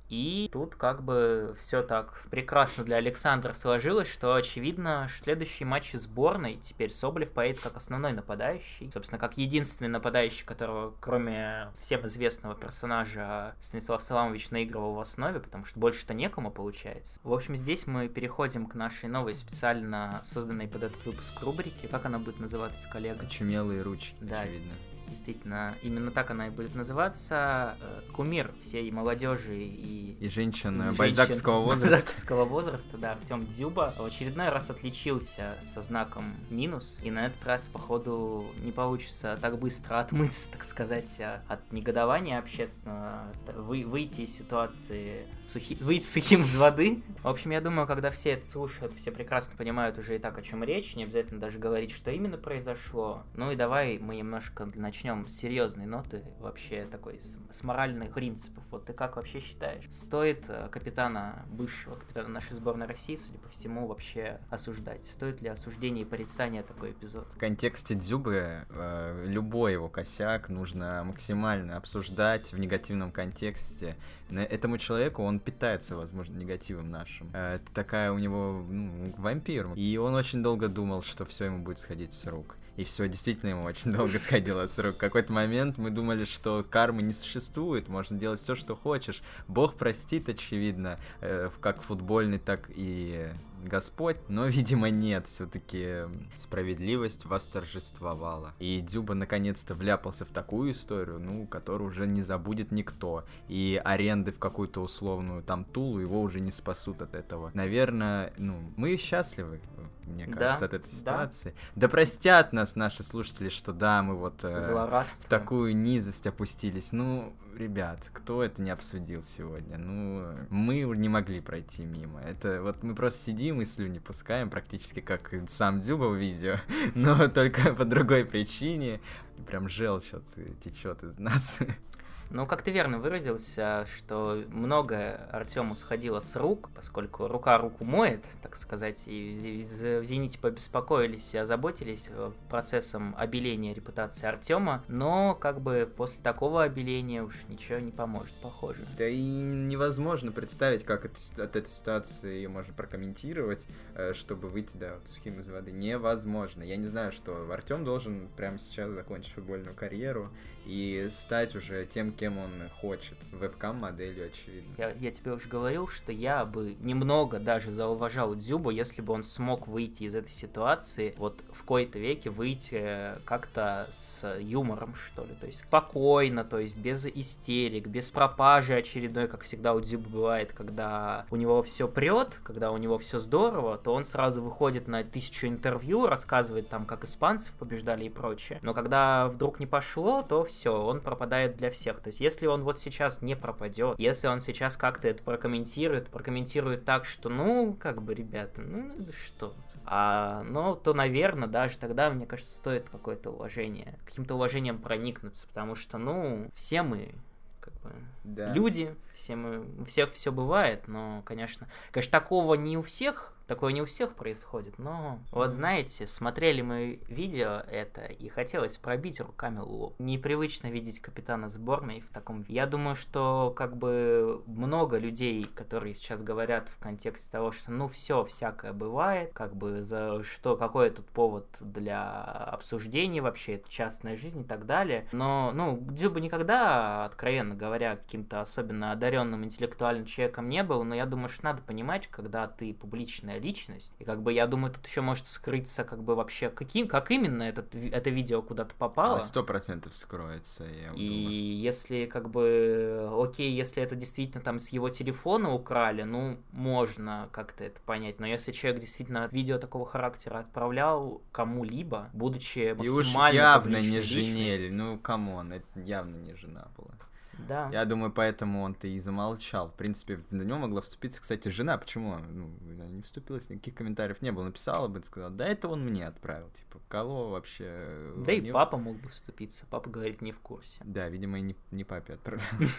И 0.08 0.48
тут 0.52 0.76
как 0.76 1.02
бы 1.02 1.54
все 1.58 1.82
так 1.82 2.22
прекрасно 2.30 2.84
для 2.84 2.96
Александра 2.96 3.52
сложилось, 3.52 4.08
что 4.08 4.34
очевидно, 4.34 5.08
что 5.08 5.25
следующий 5.25 5.64
матч 5.64 5.92
сборной 5.92 6.56
теперь 6.56 6.90
Соболев 6.90 7.30
поедет 7.30 7.60
как 7.60 7.76
основной 7.76 8.12
нападающий. 8.12 8.90
Собственно, 8.92 9.18
как 9.18 9.36
единственный 9.36 9.88
нападающий, 9.88 10.44
которого, 10.44 10.94
кроме 11.00 11.72
всем 11.80 12.06
известного 12.06 12.54
персонажа, 12.54 13.54
Станислав 13.58 14.02
Саламович 14.02 14.50
наигрывал 14.50 14.94
в 14.94 15.00
основе, 15.00 15.40
потому 15.40 15.64
что 15.64 15.80
больше-то 15.80 16.14
некому 16.14 16.50
получается. 16.50 17.18
В 17.25 17.32
общем, 17.32 17.56
здесь 17.56 17.86
мы 17.86 18.08
переходим 18.08 18.66
к 18.66 18.75
нашей 18.75 19.08
новой 19.08 19.34
специально 19.34 20.20
созданной 20.25 20.68
под 20.68 20.84
этот 20.84 21.04
выпуск 21.04 21.40
рубрике. 21.42 21.88
Как 21.88 22.06
она 22.06 22.18
будет 22.18 22.38
называться, 22.38 22.88
коллега? 22.88 23.26
Очумелые 23.26 23.82
ручки, 23.82 24.16
Да. 24.20 24.42
очевидно. 24.42 24.72
Действительно, 25.08 25.75
именно 25.82 26.10
так 26.10 26.30
она 26.30 26.48
и 26.48 26.50
будет 26.50 26.75
называться. 26.75 27.76
Э, 27.80 28.00
Кумир 28.12 28.50
всей 28.60 28.90
молодежи 28.90 29.56
и 29.56 30.16
И 30.20 30.28
женщин 30.28 30.56
женщин 30.56 30.94
бальзаковского 30.94 31.60
возраста. 31.60 31.90
бальзаковского 31.90 32.44
возраста, 32.44 32.98
да, 32.98 33.12
Артем 33.12 33.46
Дзюба 33.46 33.94
в 33.98 34.04
очередной 34.04 34.48
раз 34.48 34.70
отличился 34.70 35.54
со 35.62 35.80
знаком 35.80 36.25
минус, 36.50 37.00
и 37.02 37.10
на 37.10 37.26
этот 37.26 37.44
раз, 37.44 37.68
походу, 37.72 38.44
не 38.62 38.72
получится 38.72 39.38
так 39.40 39.58
быстро 39.58 40.00
отмыться, 40.00 40.48
так 40.50 40.64
сказать, 40.64 41.20
а, 41.20 41.42
от 41.48 41.72
негодования 41.72 42.38
общественного, 42.38 43.25
вы, 43.54 43.84
выйти 43.84 44.22
из 44.22 44.36
ситуации, 44.36 45.26
сухи, 45.44 45.76
выйти 45.80 46.04
сухим 46.04 46.42
из 46.42 46.56
воды. 46.56 47.02
В 47.22 47.28
общем, 47.28 47.50
я 47.50 47.60
думаю, 47.60 47.86
когда 47.86 48.10
все 48.10 48.30
это 48.30 48.46
слушают, 48.46 48.94
все 48.96 49.10
прекрасно 49.10 49.56
понимают 49.56 49.98
уже 49.98 50.16
и 50.16 50.18
так, 50.18 50.38
о 50.38 50.42
чем 50.42 50.64
речь, 50.64 50.94
не 50.96 51.04
обязательно 51.04 51.40
даже 51.40 51.58
говорить, 51.58 51.92
что 51.92 52.10
именно 52.10 52.38
произошло. 52.38 53.22
Ну 53.34 53.50
и 53.50 53.56
давай 53.56 53.98
мы 53.98 54.16
немножко 54.16 54.68
начнем 54.96 55.28
с 55.28 55.36
серьезной 55.36 55.84
ноты, 55.84 56.22
вообще 56.40 56.86
такой, 56.86 57.20
с, 57.20 57.36
с 57.50 57.62
моральных 57.62 58.14
принципов. 58.14 58.64
Вот 58.70 58.86
ты 58.86 58.94
как 58.94 59.16
вообще 59.16 59.40
считаешь? 59.40 59.84
Стоит 59.90 60.47
э, 60.49 60.68
капитана, 60.71 61.44
бывшего 61.50 61.97
капитана 61.97 62.28
нашей 62.28 62.54
сборной 62.54 62.86
России, 62.86 63.14
судя 63.16 63.38
по 63.38 63.49
всему, 63.50 63.86
вообще 63.86 64.40
осуждать? 64.49 65.04
Стоит 65.04 65.42
ли 65.42 65.49
осуждение 65.49 66.06
и 66.06 66.08
порицание 66.08 66.62
такой 66.62 66.92
эпизод? 66.92 67.26
В 67.34 67.38
контексте 67.38 67.94
Дзюбы 67.94 68.64
э, 68.71 69.25
любой 69.26 69.73
его 69.73 69.90
косяк 69.90 70.49
нужно 70.49 71.02
максимально 71.04 71.76
обсуждать 71.76 72.54
в 72.54 72.58
негативном 72.58 73.12
контексте. 73.12 73.97
Этому 74.30 74.78
человеку 74.78 75.23
он 75.23 75.40
питается, 75.40 75.94
возможно, 75.97 76.36
негативом 76.38 76.90
нашим. 76.90 77.30
Это 77.34 77.64
такая 77.75 78.12
у 78.12 78.18
него 78.18 78.64
ну, 78.66 79.14
вампир. 79.18 79.75
И 79.75 79.99
он 79.99 80.14
очень 80.14 80.42
долго 80.42 80.68
думал, 80.68 81.02
что 81.02 81.26
все 81.26 81.44
ему 81.44 81.62
будет 81.62 81.78
сходить 81.78 82.14
с 82.14 82.26
рук. 82.26 82.56
И 82.76 82.84
все 82.84 83.08
действительно 83.08 83.50
ему 83.50 83.65
очень 83.65 83.93
долго 83.97 84.19
сходило 84.19 84.67
с 84.67 84.78
рук. 84.78 84.97
В 84.97 84.99
какой-то 84.99 85.32
момент 85.32 85.78
мы 85.78 85.91
думали, 85.91 86.25
что 86.25 86.65
кармы 86.69 87.02
не 87.02 87.12
существует, 87.12 87.89
можно 87.89 88.19
делать 88.19 88.41
все, 88.41 88.54
что 88.54 88.76
хочешь. 88.76 89.23
Бог 89.49 89.75
простит, 89.75 90.28
очевидно, 90.28 90.99
э, 91.21 91.50
как 91.60 91.82
футбольный, 91.82 92.39
так 92.39 92.71
и 92.75 93.28
Господь, 93.66 94.16
но, 94.28 94.46
видимо, 94.46 94.90
нет, 94.90 95.26
все-таки 95.26 96.02
справедливость 96.34 97.24
восторжествовала. 97.24 98.54
И 98.58 98.80
Дзюба 98.80 99.14
наконец-то 99.14 99.74
вляпался 99.74 100.24
в 100.24 100.28
такую 100.28 100.72
историю, 100.72 101.18
ну, 101.18 101.46
которую 101.46 101.90
уже 101.90 102.06
не 102.06 102.22
забудет 102.22 102.72
никто. 102.72 103.24
И 103.48 103.80
аренды 103.84 104.32
в 104.32 104.38
какую-то 104.38 104.80
условную 104.80 105.42
там 105.42 105.64
Тулу 105.64 105.98
его 105.98 106.20
уже 106.20 106.40
не 106.40 106.50
спасут 106.50 107.02
от 107.02 107.14
этого. 107.14 107.50
Наверное, 107.54 108.32
ну, 108.38 108.58
мы 108.76 108.96
счастливы, 108.96 109.60
мне 110.06 110.26
Да, 110.26 110.32
кажется, 110.36 110.64
от 110.66 110.74
этой 110.74 110.90
да. 110.90 110.96
ситуации. 110.96 111.54
Да 111.74 111.88
простят 111.88 112.52
нас 112.52 112.76
наши 112.76 113.02
слушатели, 113.02 113.48
что 113.48 113.72
да, 113.72 114.02
мы 114.02 114.14
вот 114.14 114.44
э, 114.44 114.60
в 114.60 115.28
такую 115.28 115.76
низость 115.76 116.26
опустились. 116.26 116.92
Ну, 116.92 117.32
ребят, 117.56 118.10
кто 118.12 118.42
это 118.42 118.62
не 118.62 118.71
обсудил 118.71 119.23
сегодня? 119.23 119.78
Ну, 119.78 120.34
мы 120.50 120.80
не 120.97 121.08
могли 121.08 121.40
пройти 121.40 121.84
мимо. 121.84 122.21
Это 122.21 122.62
вот 122.62 122.82
мы 122.82 122.95
просто 122.95 123.25
сидим 123.25 123.60
и 123.60 123.64
слюни 123.64 123.99
пускаем, 123.99 124.50
практически 124.50 125.00
как 125.00 125.32
сам 125.49 125.80
Дзюба 125.80 126.04
в 126.04 126.16
видео, 126.16 126.56
но 126.95 127.28
только 127.28 127.75
по 127.75 127.84
другой 127.84 128.25
причине. 128.25 129.00
Прям 129.47 129.69
желчь 129.69 130.12
течет 130.60 131.04
из 131.04 131.19
нас. 131.19 131.58
Ну, 132.30 132.45
как 132.47 132.62
ты 132.62 132.73
верно 132.73 132.99
выразился, 132.99 133.86
что 133.86 134.43
многое 134.49 135.17
Артему 135.30 135.75
сходило 135.76 136.19
с 136.21 136.34
рук, 136.34 136.71
поскольку 136.75 137.28
рука 137.28 137.56
руку 137.56 137.84
моет, 137.84 138.25
так 138.43 138.56
сказать, 138.56 139.04
и 139.06 139.62
в 140.00 140.04
«Зените» 140.04 140.39
побеспокоились 140.39 141.34
и 141.34 141.39
озаботились 141.39 142.08
э, 142.10 142.32
процессом 142.50 143.15
обеления 143.17 143.73
репутации 143.75 144.26
Артема, 144.26 144.82
но 144.89 145.34
как 145.34 145.60
бы 145.60 145.91
после 145.97 146.21
такого 146.21 146.65
обеления 146.65 147.23
уж 147.23 147.34
ничего 147.49 147.78
не 147.78 147.93
поможет, 147.93 148.34
похоже. 148.43 148.84
Да 148.99 149.08
и 149.08 149.21
невозможно 149.21 150.32
представить, 150.32 150.84
как 150.84 151.08
с- 151.17 151.30
от 151.39 151.54
этой 151.54 151.71
ситуации 151.71 152.34
ее 152.34 152.49
можно 152.49 152.75
прокомментировать, 152.75 153.67
э, 153.95 154.12
чтобы 154.15 154.49
выйти, 154.49 154.76
да, 154.76 154.95
вот 154.95 155.08
сухим 155.08 155.39
из 155.41 155.49
воды. 155.49 155.71
Невозможно. 155.71 156.65
Я 156.65 156.76
не 156.76 156.86
знаю, 156.86 157.12
что 157.12 157.49
Артем 157.52 157.84
должен 157.84 158.28
прямо 158.36 158.58
сейчас 158.58 158.91
закончить 158.91 159.32
футбольную 159.32 159.76
карьеру 159.76 160.30
и 160.66 161.08
стать 161.12 161.54
уже 161.54 161.86
тем, 161.86 162.12
кем 162.12 162.38
он 162.38 162.50
хочет. 162.80 163.16
Вебкам-моделью, 163.32 164.26
очевидно. 164.26 164.74
Я, 164.76 164.90
я 164.90 165.10
тебе 165.12 165.32
уже 165.32 165.48
говорил, 165.48 165.86
что 165.86 166.10
я 166.10 166.44
бы 166.44 166.76
немного 166.80 167.38
даже 167.38 167.70
зауважал 167.70 168.34
Дзюбу, 168.34 168.70
если 168.70 169.00
бы 169.00 169.12
он 169.12 169.22
смог 169.22 169.68
выйти 169.68 170.02
из 170.02 170.14
этой 170.14 170.30
ситуации, 170.30 171.14
вот 171.18 171.44
в 171.52 171.62
кои-то 171.62 171.98
веке 171.98 172.30
выйти 172.30 173.12
как-то 173.24 173.88
с 173.90 174.36
юмором, 174.38 174.94
что 174.96 175.22
ли. 175.24 175.34
То 175.40 175.46
есть 175.46 175.60
спокойно, 175.60 176.44
то 176.44 176.58
есть 176.58 176.76
без 176.78 177.06
истерик, 177.06 177.86
без 177.86 178.10
пропажи 178.10 178.74
очередной, 178.74 179.28
как 179.28 179.42
всегда 179.42 179.72
у 179.74 179.80
Дзюбы 179.80 180.08
бывает, 180.08 180.52
когда 180.52 181.26
у 181.30 181.36
него 181.36 181.62
все 181.62 181.86
прет, 181.86 182.40
когда 182.42 182.72
у 182.72 182.76
него 182.76 182.98
все 182.98 183.18
здорово, 183.18 183.78
то 183.78 183.94
он 183.94 184.04
сразу 184.04 184.42
выходит 184.42 184.88
на 184.88 185.04
тысячу 185.04 185.46
интервью, 185.46 186.06
рассказывает 186.06 186.68
там, 186.68 186.86
как 186.86 187.04
испанцев 187.04 187.54
побеждали 187.54 188.04
и 188.04 188.08
прочее. 188.08 188.58
Но 188.62 188.74
когда 188.74 189.28
вдруг 189.28 189.60
не 189.60 189.66
пошло, 189.66 190.22
то 190.22 190.42
все, 190.44 190.55
он 190.64 191.00
пропадает 191.00 191.56
для 191.56 191.71
всех. 191.71 192.00
То 192.00 192.08
есть 192.08 192.21
если 192.21 192.47
он 192.47 192.62
вот 192.62 192.80
сейчас 192.80 193.23
не 193.23 193.36
пропадет, 193.36 193.99
если 193.99 194.28
он 194.28 194.40
сейчас 194.40 194.76
как-то 194.76 195.08
это 195.08 195.23
прокомментирует, 195.23 196.08
прокомментирует 196.08 196.84
так, 196.84 197.04
что 197.04 197.28
ну, 197.28 197.76
как 197.78 198.02
бы, 198.02 198.14
ребята, 198.14 198.62
ну 198.62 198.97
что, 199.26 199.54
а, 199.84 200.42
ну, 200.42 200.75
то, 200.75 200.95
наверное, 200.95 201.49
даже 201.49 201.78
тогда, 201.78 202.10
мне 202.10 202.26
кажется, 202.26 202.56
стоит 202.56 202.88
какое-то 202.88 203.30
уважение, 203.30 203.99
каким-то 204.04 204.34
уважением 204.34 204.78
проникнуться, 204.78 205.47
потому 205.49 205.75
что, 205.75 205.99
ну, 205.99 206.50
все 206.54 206.82
мы 206.82 207.14
как 207.60 207.75
бы 207.82 207.92
да. 208.26 208.52
люди, 208.52 208.95
все 209.12 209.36
мы, 209.36 209.65
у 209.80 209.84
всех 209.84 210.12
все 210.12 210.32
бывает, 210.32 210.89
но, 210.89 211.23
конечно, 211.25 211.69
конечно, 211.91 212.10
такого 212.10 212.54
не 212.54 212.76
у 212.76 212.82
всех 212.82 213.36
Такое 213.47 213.73
не 213.73 213.80
у 213.80 213.86
всех 213.86 214.15
происходит, 214.15 214.78
но 214.78 215.21
вот 215.30 215.52
знаете, 215.52 216.06
смотрели 216.08 216.62
мы 216.62 216.99
видео 217.06 217.62
это 217.71 218.04
и 218.04 218.28
хотелось 218.28 218.76
пробить 218.76 219.21
руками 219.21 219.60
лоб. 219.60 219.95
Непривычно 220.00 220.67
видеть 220.67 221.00
капитана 221.00 221.49
сборной 221.49 222.00
в 222.00 222.10
таком... 222.10 222.45
Я 222.49 222.67
думаю, 222.67 222.97
что 222.97 223.52
как 223.56 223.76
бы 223.76 224.43
много 224.47 224.99
людей, 224.99 225.45
которые 225.45 225.95
сейчас 225.95 226.25
говорят 226.25 226.69
в 226.69 226.78
контексте 226.80 227.30
того, 227.30 227.52
что 227.52 227.71
ну 227.71 227.86
все, 227.86 228.25
всякое 228.25 228.73
бывает, 228.73 229.32
как 229.32 229.54
бы 229.54 229.82
за 229.82 230.25
что, 230.25 230.56
какой 230.56 230.91
тут 230.91 231.06
повод 231.06 231.47
для 231.60 232.12
обсуждения 232.12 233.23
вообще, 233.23 233.54
это 233.54 233.71
частная 233.71 234.17
жизнь 234.17 234.41
и 234.41 234.45
так 234.45 234.67
далее. 234.67 235.06
Но, 235.12 235.52
ну, 235.54 235.78
Дзюба 235.80 236.19
никогда, 236.19 237.04
откровенно 237.04 237.54
говоря, 237.54 237.97
каким-то 238.16 238.40
особенно 238.40 238.92
одаренным 238.92 239.44
интеллектуальным 239.44 240.06
человеком 240.06 240.48
не 240.48 240.62
был, 240.62 240.84
но 240.84 240.94
я 240.94 241.04
думаю, 241.04 241.28
что 241.28 241.44
надо 241.44 241.60
понимать, 241.60 242.06
когда 242.06 242.46
ты 242.46 242.72
публичная 242.72 243.38
личность. 243.38 243.92
И 243.98 244.04
как 244.04 244.22
бы 244.22 244.32
я 244.32 244.46
думаю, 244.46 244.72
тут 244.72 244.86
еще 244.86 245.02
может 245.02 245.26
скрыться 245.26 245.84
как 245.84 246.02
бы 246.02 246.14
вообще 246.14 246.48
каким, 246.48 246.88
как 246.88 247.10
именно 247.10 247.42
этот, 247.42 247.74
это 247.74 248.08
видео 248.08 248.40
куда-то 248.40 248.74
попало. 248.74 249.20
Сто 249.20 249.42
процентов 249.42 249.94
скроется, 249.94 250.64
я 250.64 250.92
И 250.94 251.08
думаю. 251.08 251.58
если 251.58 252.06
как 252.06 252.30
бы, 252.30 253.10
окей, 253.12 253.52
если 253.52 253.82
это 253.82 253.94
действительно 253.96 254.42
там 254.42 254.58
с 254.58 254.70
его 254.70 254.88
телефона 254.88 255.52
украли, 255.52 256.04
ну, 256.04 256.38
можно 256.52 257.28
как-то 257.32 257.64
это 257.64 257.80
понять. 257.82 258.18
Но 258.18 258.26
если 258.26 258.52
человек 258.52 258.80
действительно 258.80 259.28
видео 259.30 259.58
такого 259.58 259.84
характера 259.84 260.38
отправлял 260.38 261.20
кому-либо, 261.32 262.08
будучи 262.14 262.72
максимально 262.72 262.86
И 262.86 262.98
уж 262.98 263.34
явно 263.34 263.76
не 263.76 264.00
женели, 264.00 264.70
ну, 264.70 264.98
come 264.99 265.29
on, 265.29 265.52
это 265.52 265.66
явно 265.74 266.16
не 266.16 266.34
жена 266.34 266.68
была. 266.78 266.96
Да. 267.38 267.68
Я 267.72 267.84
думаю, 267.84 268.12
поэтому 268.12 268.62
он-то 268.62 268.86
и 268.86 268.99
замолчал. 268.99 269.68
В 269.68 269.75
принципе, 269.75 270.20
на 270.30 270.42
него 270.42 270.58
могла 270.58 270.80
вступиться, 270.80 271.20
кстати, 271.20 271.49
жена. 271.49 271.78
Почему? 271.78 272.16
Ну, 272.18 272.50
она 272.70 272.88
не 272.88 273.02
вступилась, 273.02 273.49
никаких 273.50 273.75
комментариев 273.75 274.22
не 274.22 274.32
было. 274.32 274.44
Написала 274.44 274.88
бы, 274.88 275.02
сказала, 275.02 275.30
да 275.30 275.46
это 275.46 275.68
он 275.68 275.84
мне 275.84 276.06
отправил. 276.06 276.49
Типа, 276.50 276.80
кого 276.88 277.30
вообще... 277.30 278.12
Да 278.16 278.32
и 278.32 278.50
папа 278.50 278.78
мог 278.78 278.96
бы 278.96 279.08
вступиться. 279.08 279.66
Папа 279.70 279.90
говорит, 279.90 280.22
не 280.22 280.32
в 280.32 280.40
курсе. 280.40 280.80
Да, 280.84 281.08
видимо, 281.08 281.38
и 281.38 281.42
не, 281.42 281.56
не 281.70 281.84
папе 281.84 282.14
отправил. 282.14 282.42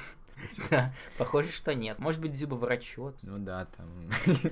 Да, 0.70 0.92
похоже, 1.18 1.52
что 1.52 1.74
нет. 1.74 1.98
Может 1.98 2.22
быть, 2.22 2.36
Зюба 2.36 2.54
врачет. 2.54 3.16
Ну 3.24 3.40
да, 3.40 3.66
там... 3.66 3.88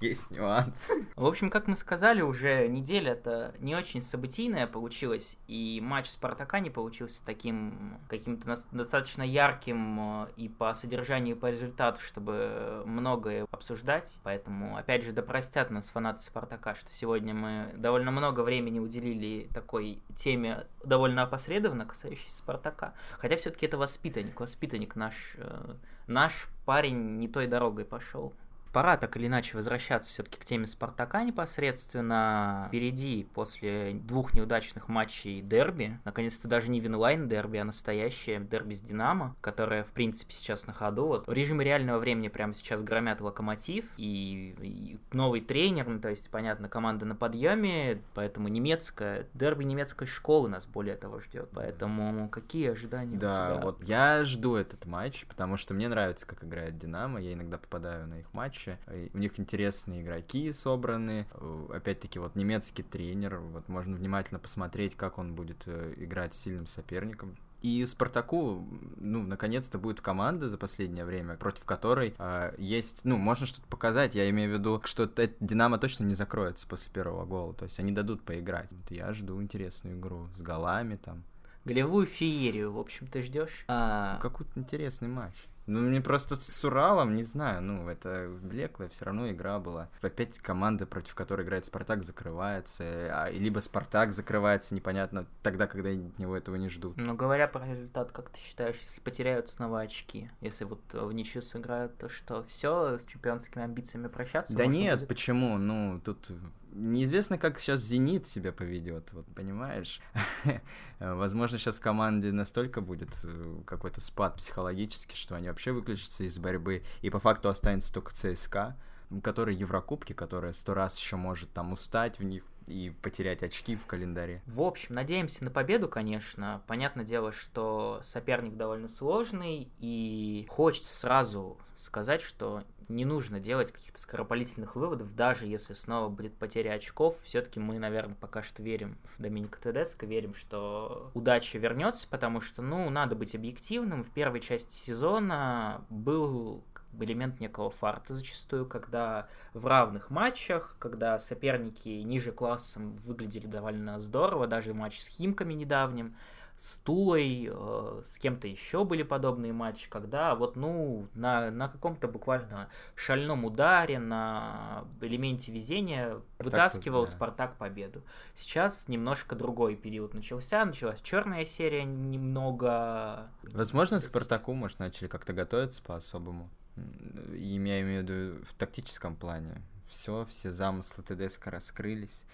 Есть 0.00 0.30
нюанс. 0.30 0.90
В 1.16 1.26
общем, 1.26 1.50
как 1.50 1.66
мы 1.66 1.76
сказали, 1.76 2.22
уже 2.22 2.66
неделя-то 2.68 3.54
не 3.58 3.76
очень 3.76 4.00
событийная 4.00 4.66
получилась, 4.66 5.36
и 5.46 5.78
матч 5.82 6.08
Спартака 6.08 6.60
не 6.60 6.70
получился 6.70 7.22
таким 7.24 7.98
каким-то 8.08 8.56
достаточно 8.72 9.22
ярким 9.22 10.24
э, 10.24 10.28
и 10.38 10.48
по 10.48 10.72
содержанию, 10.72 11.36
и 11.36 11.38
по 11.38 11.50
результату, 11.50 12.00
чтобы 12.00 12.82
многое 12.86 13.46
обсуждать. 13.50 14.20
Поэтому, 14.22 14.78
опять 14.78 15.04
же, 15.04 15.12
да 15.12 15.20
простят 15.22 15.70
нас 15.70 15.90
фанаты 15.90 16.22
Спартака, 16.22 16.74
что 16.74 16.90
сегодня 16.90 17.34
мы 17.34 17.70
довольно 17.76 18.10
много 18.10 18.40
времени 18.40 18.78
уделили 18.78 19.50
такой 19.52 20.00
теме 20.16 20.66
довольно 20.82 21.24
опосредованно, 21.24 21.84
касающейся 21.84 22.38
Спартака. 22.38 22.94
Хотя 23.18 23.36
все-таки 23.36 23.66
это 23.66 23.76
воспитанник, 23.76 24.40
воспитанник 24.40 24.96
наш, 24.96 25.34
э, 25.36 25.74
наш 26.06 26.48
парень 26.64 27.18
не 27.18 27.28
той 27.28 27.46
дорогой 27.46 27.84
пошел 27.84 28.32
пора 28.72 28.96
так 28.96 29.16
или 29.16 29.26
иначе 29.26 29.56
возвращаться 29.56 30.10
все-таки 30.10 30.38
к 30.38 30.44
теме 30.44 30.66
Спартака 30.66 31.24
непосредственно. 31.24 32.64
Впереди 32.68 33.26
после 33.34 33.92
двух 33.94 34.34
неудачных 34.34 34.88
матчей 34.88 35.40
дерби, 35.40 35.98
наконец-то 36.04 36.48
даже 36.48 36.70
не 36.70 36.80
винлайн 36.80 37.28
дерби, 37.28 37.58
а 37.58 37.64
настоящее 37.64 38.40
дерби 38.40 38.74
с 38.74 38.80
Динамо, 38.80 39.36
которое, 39.40 39.84
в 39.84 39.92
принципе, 39.92 40.32
сейчас 40.32 40.66
на 40.66 40.72
ходу. 40.72 41.06
Вот 41.06 41.26
в 41.26 41.32
режиме 41.32 41.64
реального 41.64 41.98
времени 41.98 42.28
прямо 42.28 42.54
сейчас 42.54 42.82
громят 42.82 43.20
Локомотив 43.20 43.84
и, 43.96 44.54
и 44.60 44.98
новый 45.12 45.40
тренер, 45.40 45.88
ну, 45.88 46.00
то 46.00 46.08
есть, 46.08 46.30
понятно, 46.30 46.68
команда 46.68 47.06
на 47.06 47.16
подъеме, 47.16 48.00
поэтому 48.14 48.48
немецкая, 48.48 49.26
дерби 49.34 49.64
немецкой 49.64 50.06
школы 50.06 50.48
нас 50.48 50.66
более 50.66 50.96
того 50.96 51.20
ждет. 51.20 51.48
Поэтому 51.54 52.28
какие 52.28 52.70
ожидания 52.70 53.16
да, 53.16 53.28
у 53.28 53.56
тебя? 53.56 53.64
вот 53.64 53.84
я 53.84 54.24
жду 54.24 54.54
этот 54.54 54.86
матч, 54.86 55.26
потому 55.26 55.56
что 55.56 55.74
мне 55.74 55.88
нравится, 55.88 56.26
как 56.26 56.44
играет 56.44 56.76
Динамо, 56.76 57.20
я 57.20 57.32
иногда 57.32 57.58
попадаю 57.58 58.06
на 58.06 58.20
их 58.20 58.32
матч 58.32 58.59
матче. 58.60 58.78
У 59.12 59.18
них 59.18 59.38
интересные 59.38 60.02
игроки 60.02 60.52
собраны. 60.52 61.26
Опять-таки, 61.72 62.18
вот 62.18 62.36
немецкий 62.36 62.82
тренер. 62.82 63.38
Вот 63.38 63.68
можно 63.68 63.96
внимательно 63.96 64.38
посмотреть, 64.38 64.94
как 64.94 65.18
он 65.18 65.34
будет 65.34 65.64
э, 65.66 65.94
играть 65.96 66.34
с 66.34 66.38
сильным 66.38 66.66
соперником. 66.66 67.36
И 67.62 67.84
Спартаку, 67.84 68.66
ну, 68.96 69.22
наконец-то 69.22 69.78
будет 69.78 70.00
команда 70.00 70.48
за 70.48 70.56
последнее 70.56 71.04
время, 71.04 71.36
против 71.36 71.66
которой 71.66 72.14
э, 72.18 72.54
есть, 72.56 73.04
ну, 73.04 73.18
можно 73.18 73.44
что-то 73.46 73.66
показать. 73.68 74.14
Я 74.14 74.30
имею 74.30 74.50
в 74.50 74.58
виду, 74.58 74.80
что 74.84 75.06
Динамо 75.40 75.78
точно 75.78 76.04
не 76.04 76.14
закроется 76.14 76.66
после 76.66 76.90
первого 76.90 77.26
гола. 77.26 77.52
То 77.54 77.64
есть 77.64 77.78
они 77.78 77.92
дадут 77.92 78.22
поиграть. 78.22 78.72
Вот 78.72 78.90
я 78.90 79.12
жду 79.12 79.40
интересную 79.42 79.98
игру 79.98 80.28
с 80.34 80.40
голами 80.40 80.96
там. 80.96 81.22
Голевую 81.66 82.06
феерию, 82.06 82.72
в 82.72 82.78
общем, 82.78 83.06
ты 83.06 83.20
ждешь? 83.20 83.64
А... 83.68 84.18
Какой-то 84.22 84.58
интересный 84.58 85.08
матч. 85.08 85.34
Ну, 85.70 85.82
мне 85.82 86.00
просто 86.00 86.34
с 86.34 86.64
Уралом, 86.64 87.14
не 87.14 87.22
знаю, 87.22 87.62
ну, 87.62 87.88
это 87.88 88.28
блеклая 88.42 88.88
все 88.88 89.04
равно 89.04 89.30
игра 89.30 89.60
была. 89.60 89.88
Опять 90.02 90.40
команда, 90.40 90.84
против 90.84 91.14
которой 91.14 91.46
играет 91.46 91.64
Спартак, 91.64 92.02
закрывается, 92.02 92.84
а, 92.84 93.30
либо 93.30 93.60
Спартак 93.60 94.12
закрывается, 94.12 94.74
непонятно, 94.74 95.26
тогда, 95.44 95.68
когда 95.68 95.90
от 95.90 96.18
него 96.18 96.36
этого 96.36 96.56
не 96.56 96.68
ждут. 96.68 96.96
Ну, 96.96 97.14
говоря 97.14 97.46
про 97.46 97.64
результат, 97.64 98.10
как 98.10 98.30
ты 98.30 98.40
считаешь, 98.40 98.78
если 98.80 99.00
потеряют 99.00 99.48
снова 99.48 99.82
очки, 99.82 100.28
если 100.40 100.64
вот 100.64 100.80
в 100.92 101.12
ничью 101.12 101.40
сыграют, 101.40 101.96
то 101.98 102.08
что, 102.08 102.42
все 102.48 102.98
с 102.98 103.04
чемпионскими 103.04 103.62
амбициями 103.62 104.08
прощаться? 104.08 104.56
Да 104.56 104.66
нет, 104.66 104.98
будет? 104.98 105.08
почему? 105.08 105.56
Ну, 105.56 106.00
тут 106.04 106.32
неизвестно, 106.72 107.38
как 107.38 107.58
сейчас 107.58 107.80
Зенит 107.80 108.26
себя 108.26 108.52
поведет, 108.52 109.12
вот 109.12 109.26
понимаешь? 109.34 110.00
Возможно, 110.98 111.58
сейчас 111.58 111.78
команде 111.78 112.32
настолько 112.32 112.80
будет 112.80 113.10
э, 113.24 113.60
какой-то 113.66 114.00
спад 114.00 114.36
психологический, 114.36 115.16
что 115.16 115.36
они 115.36 115.48
вообще 115.48 115.72
выключатся 115.72 116.24
из 116.24 116.38
борьбы, 116.38 116.82
и 117.02 117.10
по 117.10 117.18
факту 117.18 117.48
останется 117.48 117.92
только 117.92 118.14
ЦСКА, 118.14 118.76
который 119.22 119.54
Еврокубки, 119.54 120.12
которая 120.12 120.52
сто 120.52 120.74
раз 120.74 120.98
еще 120.98 121.16
может 121.16 121.52
там 121.52 121.72
устать 121.72 122.18
в 122.18 122.24
них, 122.24 122.44
и 122.66 122.92
потерять 123.02 123.42
очки 123.42 123.74
в 123.74 123.86
календаре. 123.86 124.42
В 124.46 124.62
общем, 124.62 124.94
надеемся 124.94 125.44
на 125.44 125.50
победу, 125.50 125.88
конечно. 125.88 126.62
Понятное 126.66 127.04
дело, 127.04 127.32
что 127.32 128.00
соперник 128.02 128.56
довольно 128.56 128.88
сложный, 128.88 129.68
и 129.80 130.46
хочется 130.48 130.94
сразу 130.94 131.58
сказать, 131.76 132.20
что 132.20 132.62
не 132.90 133.04
нужно 133.04 133.40
делать 133.40 133.72
каких-то 133.72 134.00
скоропалительных 134.00 134.76
выводов, 134.76 135.14
даже 135.14 135.46
если 135.46 135.74
снова 135.74 136.08
будет 136.08 136.34
потеря 136.34 136.72
очков. 136.72 137.16
Все-таки 137.22 137.60
мы, 137.60 137.78
наверное, 137.78 138.16
пока 138.16 138.42
что 138.42 138.62
верим 138.62 138.98
в 139.16 139.22
Доминика 139.22 139.60
Тедеско, 139.60 140.06
верим, 140.06 140.34
что 140.34 141.10
удача 141.14 141.58
вернется, 141.58 142.06
потому 142.08 142.40
что, 142.40 142.62
ну, 142.62 142.90
надо 142.90 143.16
быть 143.16 143.34
объективным. 143.34 144.02
В 144.02 144.10
первой 144.10 144.40
части 144.40 144.74
сезона 144.74 145.84
был 145.88 146.64
элемент 146.98 147.40
некого 147.40 147.70
фарта 147.70 148.14
зачастую, 148.14 148.66
когда 148.66 149.28
в 149.54 149.66
равных 149.66 150.10
матчах, 150.10 150.76
когда 150.78 151.18
соперники 151.18 151.88
ниже 151.88 152.32
классом 152.32 152.92
выглядели 152.92 153.46
довольно 153.46 154.00
здорово, 154.00 154.46
даже 154.46 154.74
матч 154.74 155.00
с 155.00 155.06
Химками 155.08 155.54
недавним, 155.54 156.16
с 156.60 156.76
Тулой, 156.76 157.48
э, 157.50 158.02
с 158.04 158.18
кем-то 158.18 158.46
еще 158.46 158.84
были 158.84 159.02
подобные 159.02 159.50
матчи, 159.50 159.88
когда 159.88 160.34
вот, 160.34 160.56
ну, 160.56 161.08
на, 161.14 161.50
на 161.50 161.68
каком-то 161.68 162.06
буквально 162.06 162.68
шальном 162.94 163.46
ударе, 163.46 163.98
на 163.98 164.84
элементе 165.00 165.52
везения 165.52 166.20
Спартак, 166.34 166.44
вытаскивал 166.44 167.06
да. 167.06 167.10
Спартак 167.10 167.56
победу. 167.56 168.02
Сейчас 168.34 168.88
немножко 168.88 169.34
другой 169.34 169.74
период 169.74 170.12
начался, 170.12 170.62
началась 170.66 171.00
черная 171.00 171.46
серия 171.46 171.84
немного. 171.84 173.30
Возможно, 173.42 173.98
Спартаку, 173.98 174.52
может, 174.52 174.80
начали 174.80 175.08
как-то 175.08 175.32
готовиться 175.32 175.82
по-особому. 175.82 176.50
Я 176.76 177.80
имею 177.80 178.04
в 178.04 178.10
виду 178.10 178.44
в 178.44 178.52
тактическом 178.52 179.16
плане. 179.16 179.62
Все, 179.88 180.26
все 180.26 180.52
замыслы 180.52 181.04
ТДСК 181.04 181.46
раскрылись. 181.46 182.26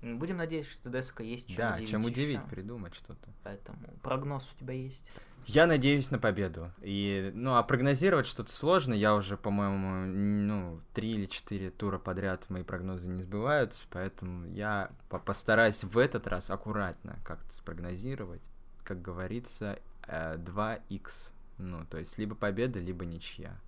Будем 0.00 0.36
надеяться, 0.36 0.72
что 0.72 0.90
ТДСК 0.90 1.20
есть 1.20 1.48
чем 1.48 1.56
да, 1.56 1.74
удивить. 1.74 1.90
чем 1.90 2.04
удивить, 2.04 2.38
еще. 2.38 2.48
придумать 2.48 2.94
что-то. 2.94 3.30
Поэтому 3.42 3.78
прогноз 4.02 4.48
у 4.54 4.58
тебя 4.58 4.74
есть. 4.74 5.10
Я 5.46 5.66
надеюсь 5.66 6.10
на 6.10 6.18
победу. 6.18 6.70
И, 6.82 7.32
ну, 7.34 7.56
а 7.56 7.62
прогнозировать 7.62 8.26
что-то 8.26 8.52
сложно. 8.52 8.92
Я 8.94 9.14
уже, 9.14 9.36
по-моему, 9.36 10.06
ну, 10.06 10.80
три 10.94 11.12
или 11.12 11.26
четыре 11.26 11.70
тура 11.70 11.98
подряд 11.98 12.48
мои 12.50 12.62
прогнозы 12.62 13.08
не 13.08 13.22
сбываются, 13.22 13.86
поэтому 13.90 14.46
я 14.46 14.90
по 15.08 15.18
постараюсь 15.18 15.82
в 15.84 15.96
этот 15.98 16.26
раз 16.26 16.50
аккуратно 16.50 17.18
как-то 17.24 17.50
спрогнозировать. 17.50 18.42
Как 18.84 19.02
говорится, 19.02 19.78
2х. 20.06 20.80
Э, 20.90 21.32
ну, 21.58 21.84
то 21.86 21.98
есть 21.98 22.18
либо 22.18 22.34
победа, 22.34 22.78
либо 22.78 23.04
ничья. 23.04 23.58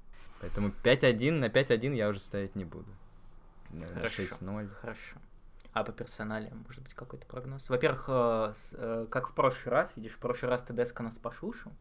Поэтому 0.41 0.73
5-1 0.85 1.33
на 1.33 1.47
5-1 1.47 1.95
я 1.95 2.09
уже 2.09 2.21
ставить 2.21 2.55
не 2.55 2.65
буду. 2.65 2.91
Наверное, 3.71 4.09
6-0. 4.09 4.69
Хорошо. 4.69 5.17
А 5.73 5.85
по 5.85 5.93
персонале, 5.93 6.53
может 6.67 6.83
быть, 6.83 6.95
какой-то 6.95 7.27
прогноз? 7.27 7.69
Во-первых, 7.69 8.05
э, 8.09 8.55
э, 8.75 9.07
как 9.09 9.29
в 9.29 9.35
прошлый 9.35 9.73
раз, 9.73 9.93
видишь, 9.97 10.13
в 10.13 10.19
прошлый 10.19 10.51
раз 10.51 10.63
ТДСК 10.63 11.01
нас 11.01 11.19
пошушил 11.19 11.73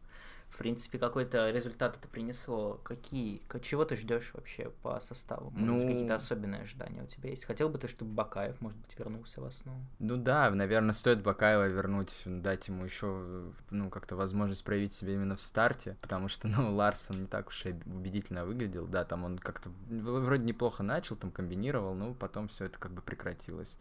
в 0.50 0.58
принципе, 0.58 0.98
какой-то 0.98 1.50
результат 1.50 1.96
это 1.96 2.08
принесло. 2.08 2.80
Какие, 2.82 3.42
чего 3.62 3.84
ты 3.84 3.96
ждешь 3.96 4.32
вообще 4.34 4.70
по 4.82 5.00
составу? 5.00 5.50
Может 5.50 5.66
ну... 5.66 5.76
быть, 5.76 5.86
какие-то 5.86 6.14
особенные 6.16 6.62
ожидания 6.62 7.02
у 7.02 7.06
тебя 7.06 7.30
есть? 7.30 7.44
Хотел 7.44 7.68
бы 7.68 7.78
ты, 7.78 7.88
чтобы 7.88 8.12
Бакаев, 8.12 8.60
может 8.60 8.78
быть, 8.78 8.98
вернулся 8.98 9.40
в 9.40 9.44
основу? 9.44 9.80
Ну 9.98 10.16
да, 10.16 10.50
наверное, 10.50 10.92
стоит 10.92 11.22
Бакаева 11.22 11.66
вернуть, 11.68 12.22
дать 12.24 12.68
ему 12.68 12.84
еще, 12.84 13.52
ну, 13.70 13.90
как-то 13.90 14.16
возможность 14.16 14.64
проявить 14.64 14.92
себя 14.92 15.14
именно 15.14 15.36
в 15.36 15.40
старте, 15.40 15.96
потому 16.00 16.28
что, 16.28 16.48
ну, 16.48 16.74
Ларсон 16.74 17.22
не 17.22 17.26
так 17.26 17.48
уж 17.48 17.66
и 17.66 17.74
убедительно 17.86 18.44
выглядел, 18.44 18.86
да, 18.86 19.04
там 19.04 19.24
он 19.24 19.38
как-то 19.38 19.70
вроде 19.88 20.44
неплохо 20.44 20.82
начал, 20.82 21.16
там 21.16 21.30
комбинировал, 21.30 21.94
но 21.94 22.12
потом 22.12 22.48
все 22.48 22.66
это 22.66 22.78
как 22.78 22.92
бы 22.92 23.02
прекратилось. 23.02 23.78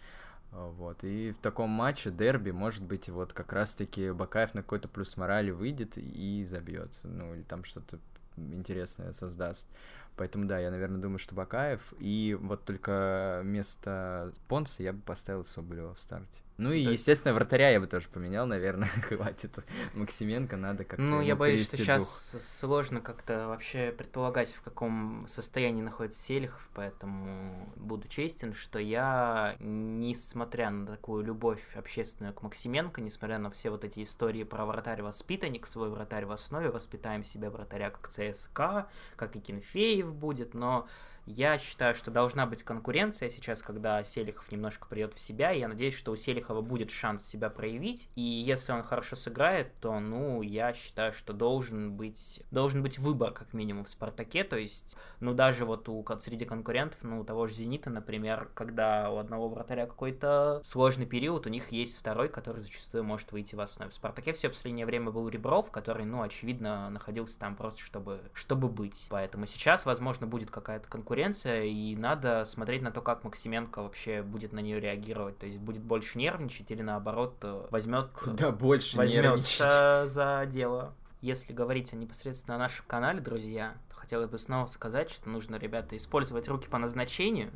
Вот. 0.51 1.03
И 1.03 1.31
в 1.31 1.37
таком 1.37 1.69
матче 1.69 2.11
дерби, 2.11 2.51
может 2.51 2.83
быть, 2.83 3.09
вот 3.09 3.33
как 3.33 3.53
раз-таки 3.53 4.11
Бакаев 4.11 4.53
на 4.53 4.61
какой-то 4.61 4.87
плюс 4.87 5.15
морали 5.15 5.51
выйдет 5.51 5.97
и 5.97 6.43
забьет. 6.43 6.99
Ну, 7.03 7.35
или 7.35 7.43
там 7.43 7.63
что-то 7.63 7.99
интересное 8.35 9.11
создаст. 9.11 9.67
Поэтому 10.15 10.45
да, 10.45 10.59
я, 10.59 10.71
наверное, 10.71 11.01
думаю, 11.01 11.19
что 11.19 11.35
Бакаев. 11.35 11.93
И 11.99 12.37
вот 12.39 12.65
только 12.65 13.41
вместо 13.43 14.33
Понса 14.47 14.83
я 14.83 14.93
бы 14.93 15.01
поставил 15.01 15.43
Соболева 15.43 15.93
в 15.93 15.99
старте. 15.99 16.41
Ну 16.59 16.73
и, 16.73 16.79
есть... 16.79 16.91
естественно, 16.91 17.33
вратаря 17.33 17.69
я 17.69 17.79
бы 17.79 17.87
тоже 17.87 18.09
поменял, 18.09 18.45
наверное, 18.45 18.87
хватит. 19.07 19.59
Максименко 19.93 20.57
надо 20.57 20.83
как-то 20.83 21.01
Ну, 21.01 21.21
я 21.21 21.37
боюсь, 21.37 21.65
что 21.65 21.77
сейчас 21.77 22.31
дух. 22.33 22.41
сложно 22.41 22.99
как-то 22.99 23.47
вообще 23.47 23.93
предполагать, 23.97 24.49
в 24.49 24.61
каком 24.61 25.25
состоянии 25.27 25.81
находится 25.81 26.21
Селихов, 26.21 26.69
поэтому 26.73 27.71
буду 27.77 28.09
честен, 28.09 28.53
что 28.53 28.77
я, 28.77 29.55
несмотря 29.59 30.69
на 30.69 30.85
такую 30.85 31.23
любовь 31.23 31.63
общественную 31.75 32.33
к 32.33 32.41
Максименко, 32.41 32.99
несмотря 32.99 33.37
на 33.37 33.49
все 33.51 33.69
вот 33.69 33.85
эти 33.85 34.03
истории 34.03 34.43
про 34.43 34.65
вратарь-воспитанник, 34.65 35.65
свой 35.65 35.89
вратарь 35.89 36.25
в 36.25 36.31
основе, 36.31 36.69
воспитаем 36.69 37.23
себя 37.23 37.49
вратаря 37.49 37.89
как 37.89 38.09
ЦСКА, 38.09 38.89
как 39.15 39.37
и 39.37 39.39
Кенфеев 39.39 40.13
будет, 40.13 40.53
но 40.53 40.89
я 41.29 41.59
считаю, 41.59 41.93
что 41.93 42.09
должна 42.09 42.47
быть 42.47 42.63
конкуренция 42.63 43.29
сейчас, 43.29 43.61
когда 43.61 44.03
Селихов 44.03 44.51
немножко 44.51 44.87
придет 44.87 45.13
в 45.13 45.19
себя. 45.19 45.51
Я 45.51 45.67
надеюсь, 45.67 45.93
что 45.93 46.11
у 46.11 46.15
Селихова 46.15 46.61
будет 46.61 46.89
шанс 46.89 47.23
себя 47.23 47.51
проявить. 47.51 48.09
И 48.15 48.21
если 48.21 48.71
он 48.71 48.81
хорошо 48.81 49.15
сыграет, 49.15 49.79
то, 49.79 49.99
ну, 49.99 50.41
я 50.41 50.73
считаю, 50.73 51.13
что 51.13 51.31
должен 51.31 51.91
быть, 51.95 52.41
должен 52.49 52.81
быть 52.81 52.97
выбор, 52.97 53.31
как 53.31 53.53
минимум, 53.53 53.85
в 53.85 53.89
Спартаке. 53.89 54.43
То 54.43 54.57
есть, 54.57 54.97
ну, 55.19 55.35
даже 55.35 55.65
вот 55.65 55.87
у, 55.87 56.03
среди 56.19 56.45
конкурентов, 56.45 57.03
ну, 57.03 57.19
у 57.19 57.23
того 57.23 57.45
же 57.45 57.53
Зенита, 57.53 57.91
например, 57.91 58.49
когда 58.55 59.11
у 59.11 59.17
одного 59.17 59.49
вратаря 59.49 59.85
какой-то 59.85 60.61
сложный 60.63 61.05
период, 61.05 61.45
у 61.45 61.49
них 61.51 61.71
есть 61.71 61.95
второй, 61.99 62.29
который 62.29 62.61
зачастую 62.61 63.03
может 63.03 63.31
выйти 63.31 63.53
в 63.53 63.61
основе. 63.61 63.91
В 63.91 63.93
Спартаке 63.93 64.33
все 64.33 64.49
последнее 64.49 64.87
время 64.87 65.11
был 65.11 65.29
Ребров, 65.29 65.69
который, 65.69 66.05
ну, 66.05 66.23
очевидно, 66.23 66.89
находился 66.89 67.37
там 67.37 67.55
просто, 67.55 67.81
чтобы, 67.81 68.19
чтобы 68.33 68.67
быть. 68.67 69.05
Поэтому 69.11 69.45
сейчас, 69.45 69.85
возможно, 69.85 70.25
будет 70.25 70.49
какая-то 70.49 70.89
конкуренция 70.89 71.18
конкуренция, 71.19 71.63
и 71.65 71.95
надо 71.95 72.45
смотреть 72.45 72.81
на 72.81 72.91
то, 72.91 73.01
как 73.01 73.23
Максименко 73.23 73.81
вообще 73.81 74.21
будет 74.21 74.53
на 74.53 74.59
нее 74.59 74.79
реагировать. 74.79 75.37
То 75.37 75.45
есть 75.45 75.59
будет 75.59 75.81
больше 75.81 76.17
нервничать 76.17 76.71
или 76.71 76.81
наоборот 76.81 77.35
э, 77.41 77.67
возьмет 77.69 78.09
Куда 78.11 78.51
больше 78.51 78.97
возьмется 78.97 80.03
за 80.05 80.45
дело. 80.47 80.93
Если 81.21 81.51
говорить 81.51 81.91
непосредственно 81.91 82.55
о 82.55 82.59
нашем 82.59 82.85
канале, 82.87 83.19
друзья, 83.19 83.75
то 83.89 83.95
хотелось 83.95 84.29
бы 84.29 84.39
снова 84.39 84.67
сказать, 84.67 85.09
что 85.09 85.29
нужно, 85.29 85.57
ребята, 85.57 85.97
использовать 85.97 86.47
руки 86.47 86.69
по 86.69 86.77
назначению, 86.77 87.51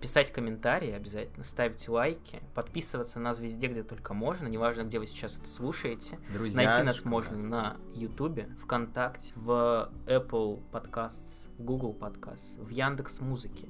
писать 0.00 0.32
комментарии 0.32 0.92
обязательно, 0.92 1.44
ставить 1.44 1.88
лайки, 1.88 2.40
подписываться 2.54 3.18
на 3.18 3.26
нас 3.26 3.40
везде, 3.40 3.68
где 3.68 3.82
только 3.82 4.14
можно, 4.14 4.46
неважно, 4.46 4.82
где 4.82 4.98
вы 4.98 5.06
сейчас 5.06 5.36
это 5.36 5.48
слушаете. 5.48 6.18
Друзья, 6.32 6.64
Найти 6.64 6.82
нас 6.82 7.04
можно 7.04 7.36
на 7.38 7.76
YouTube, 7.94 8.40
ВКонтакте, 8.62 9.32
в 9.36 9.90
Apple 10.06 10.62
Podcasts, 10.72 11.48
в 11.58 11.62
Google 11.62 11.96
Podcast, 11.98 12.62
в 12.62 12.68
Яндекс 12.70 13.20
Музыке. 13.20 13.68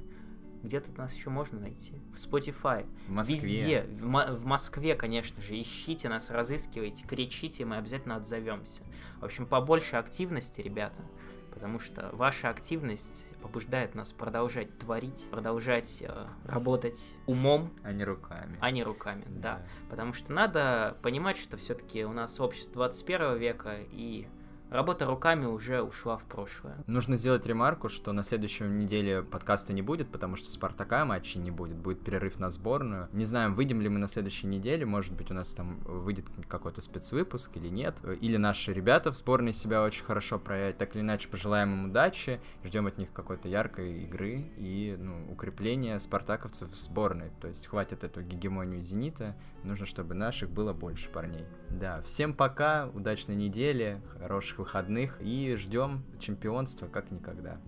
Где-то 0.63 0.91
нас 0.99 1.15
еще 1.15 1.31
можно 1.31 1.61
найти. 1.61 2.01
В 2.13 2.17
Spotify. 2.17 2.85
В 3.07 3.13
Москве. 3.13 3.37
Везде. 3.37 3.83
В, 3.83 4.37
в 4.37 4.45
Москве, 4.45 4.97
конечно 4.97 5.41
же. 5.41 5.61
Ищите 5.61 6.09
нас, 6.09 6.31
разыскивайте, 6.31 7.07
кричите, 7.07 7.65
мы 7.65 7.77
обязательно 7.77 8.17
отзовемся. 8.17 8.83
В 9.21 9.25
общем, 9.25 9.47
побольше 9.47 9.97
активности, 9.97 10.61
ребята. 10.61 11.03
Потому 11.59 11.81
что 11.81 12.11
ваша 12.13 12.51
активность 12.51 13.27
побуждает 13.43 13.97
нас 13.97 14.13
продолжать 14.13 14.79
творить, 14.79 15.27
продолжать 15.33 16.03
э, 16.03 16.27
работать 16.45 17.17
умом. 17.27 17.73
А 17.83 17.91
не 17.91 18.05
руками. 18.05 18.57
А 18.61 18.71
не 18.71 18.85
руками, 18.85 19.25
да. 19.27 19.57
да. 19.57 19.67
Потому 19.91 20.13
что 20.13 20.33
надо 20.33 20.97
понимать, 21.03 21.37
что 21.37 21.57
все-таки 21.57 22.05
у 22.05 22.13
нас 22.13 22.39
общество 22.39 22.75
21 22.75 23.39
века, 23.39 23.79
и 23.91 24.29
Работа 24.71 25.07
руками 25.07 25.47
уже 25.47 25.81
ушла 25.81 26.19
в 26.19 26.25
прошлое. 26.25 26.77
Нужно 26.87 27.17
сделать 27.17 27.47
ремарку, 27.47 27.89
что 27.89 28.13
на 28.13 28.23
следующей 28.23 28.65
неделе 28.65 29.23
подкаста 29.23 29.73
не 29.73 29.81
будет, 29.81 30.11
потому 30.11 30.37
что 30.37 30.51
Спартака 30.51 31.07
матчей 31.07 31.41
не 31.41 31.51
будет, 31.51 31.77
будет 31.77 32.05
перерыв 32.05 32.39
на 32.39 32.51
сборную. 32.51 33.09
Не 33.13 33.25
знаем, 33.25 33.55
выйдем 33.55 33.81
ли 33.81 33.89
мы 33.89 33.99
на 33.99 34.09
следующей 34.09 34.47
неделе, 34.47 34.85
может 34.85 35.15
быть, 35.15 35.31
у 35.31 35.35
нас 35.35 35.55
там 35.55 35.79
выйдет 35.85 36.27
какой-то 36.49 36.83
спецвыпуск 36.83 37.57
или 37.57 37.69
нет. 37.69 37.97
Или 38.21 38.37
наши 38.37 38.75
ребята 38.75 39.11
в 39.11 39.17
сборной 39.17 39.55
себя 39.55 39.83
очень 39.83 40.05
хорошо 40.05 40.39
проявят. 40.39 40.77
Так 40.77 40.95
или 40.95 41.01
иначе, 41.01 41.29
пожелаем 41.29 41.73
им 41.73 41.85
удачи, 41.87 42.39
ждем 42.63 42.87
от 42.87 42.99
них 42.99 43.11
какой-то 43.13 43.49
яркой 43.49 44.03
игры 44.03 44.53
и 44.59 44.97
ну, 44.99 45.33
укрепления 45.33 45.99
спартаковцев 45.99 46.71
в 46.71 46.77
сборной. 46.77 47.31
То 47.41 47.49
есть 47.49 47.67
хватит 47.67 48.05
эту 48.05 48.21
гегемонию 48.21 48.83
Зенита, 48.83 49.35
нужно, 49.65 49.87
чтобы 49.87 50.15
наших 50.15 50.51
было 50.51 50.75
больше 50.75 51.09
парней. 51.09 51.47
Да, 51.71 52.03
всем 52.03 52.35
пока, 52.35 52.91
удачной 52.93 53.37
недели, 53.37 54.03
хороших 54.19 54.58
выходных 54.59 55.21
и 55.21 55.55
ждем 55.55 56.05
чемпионства 56.19 56.87
как 56.87 57.11
никогда. 57.11 57.61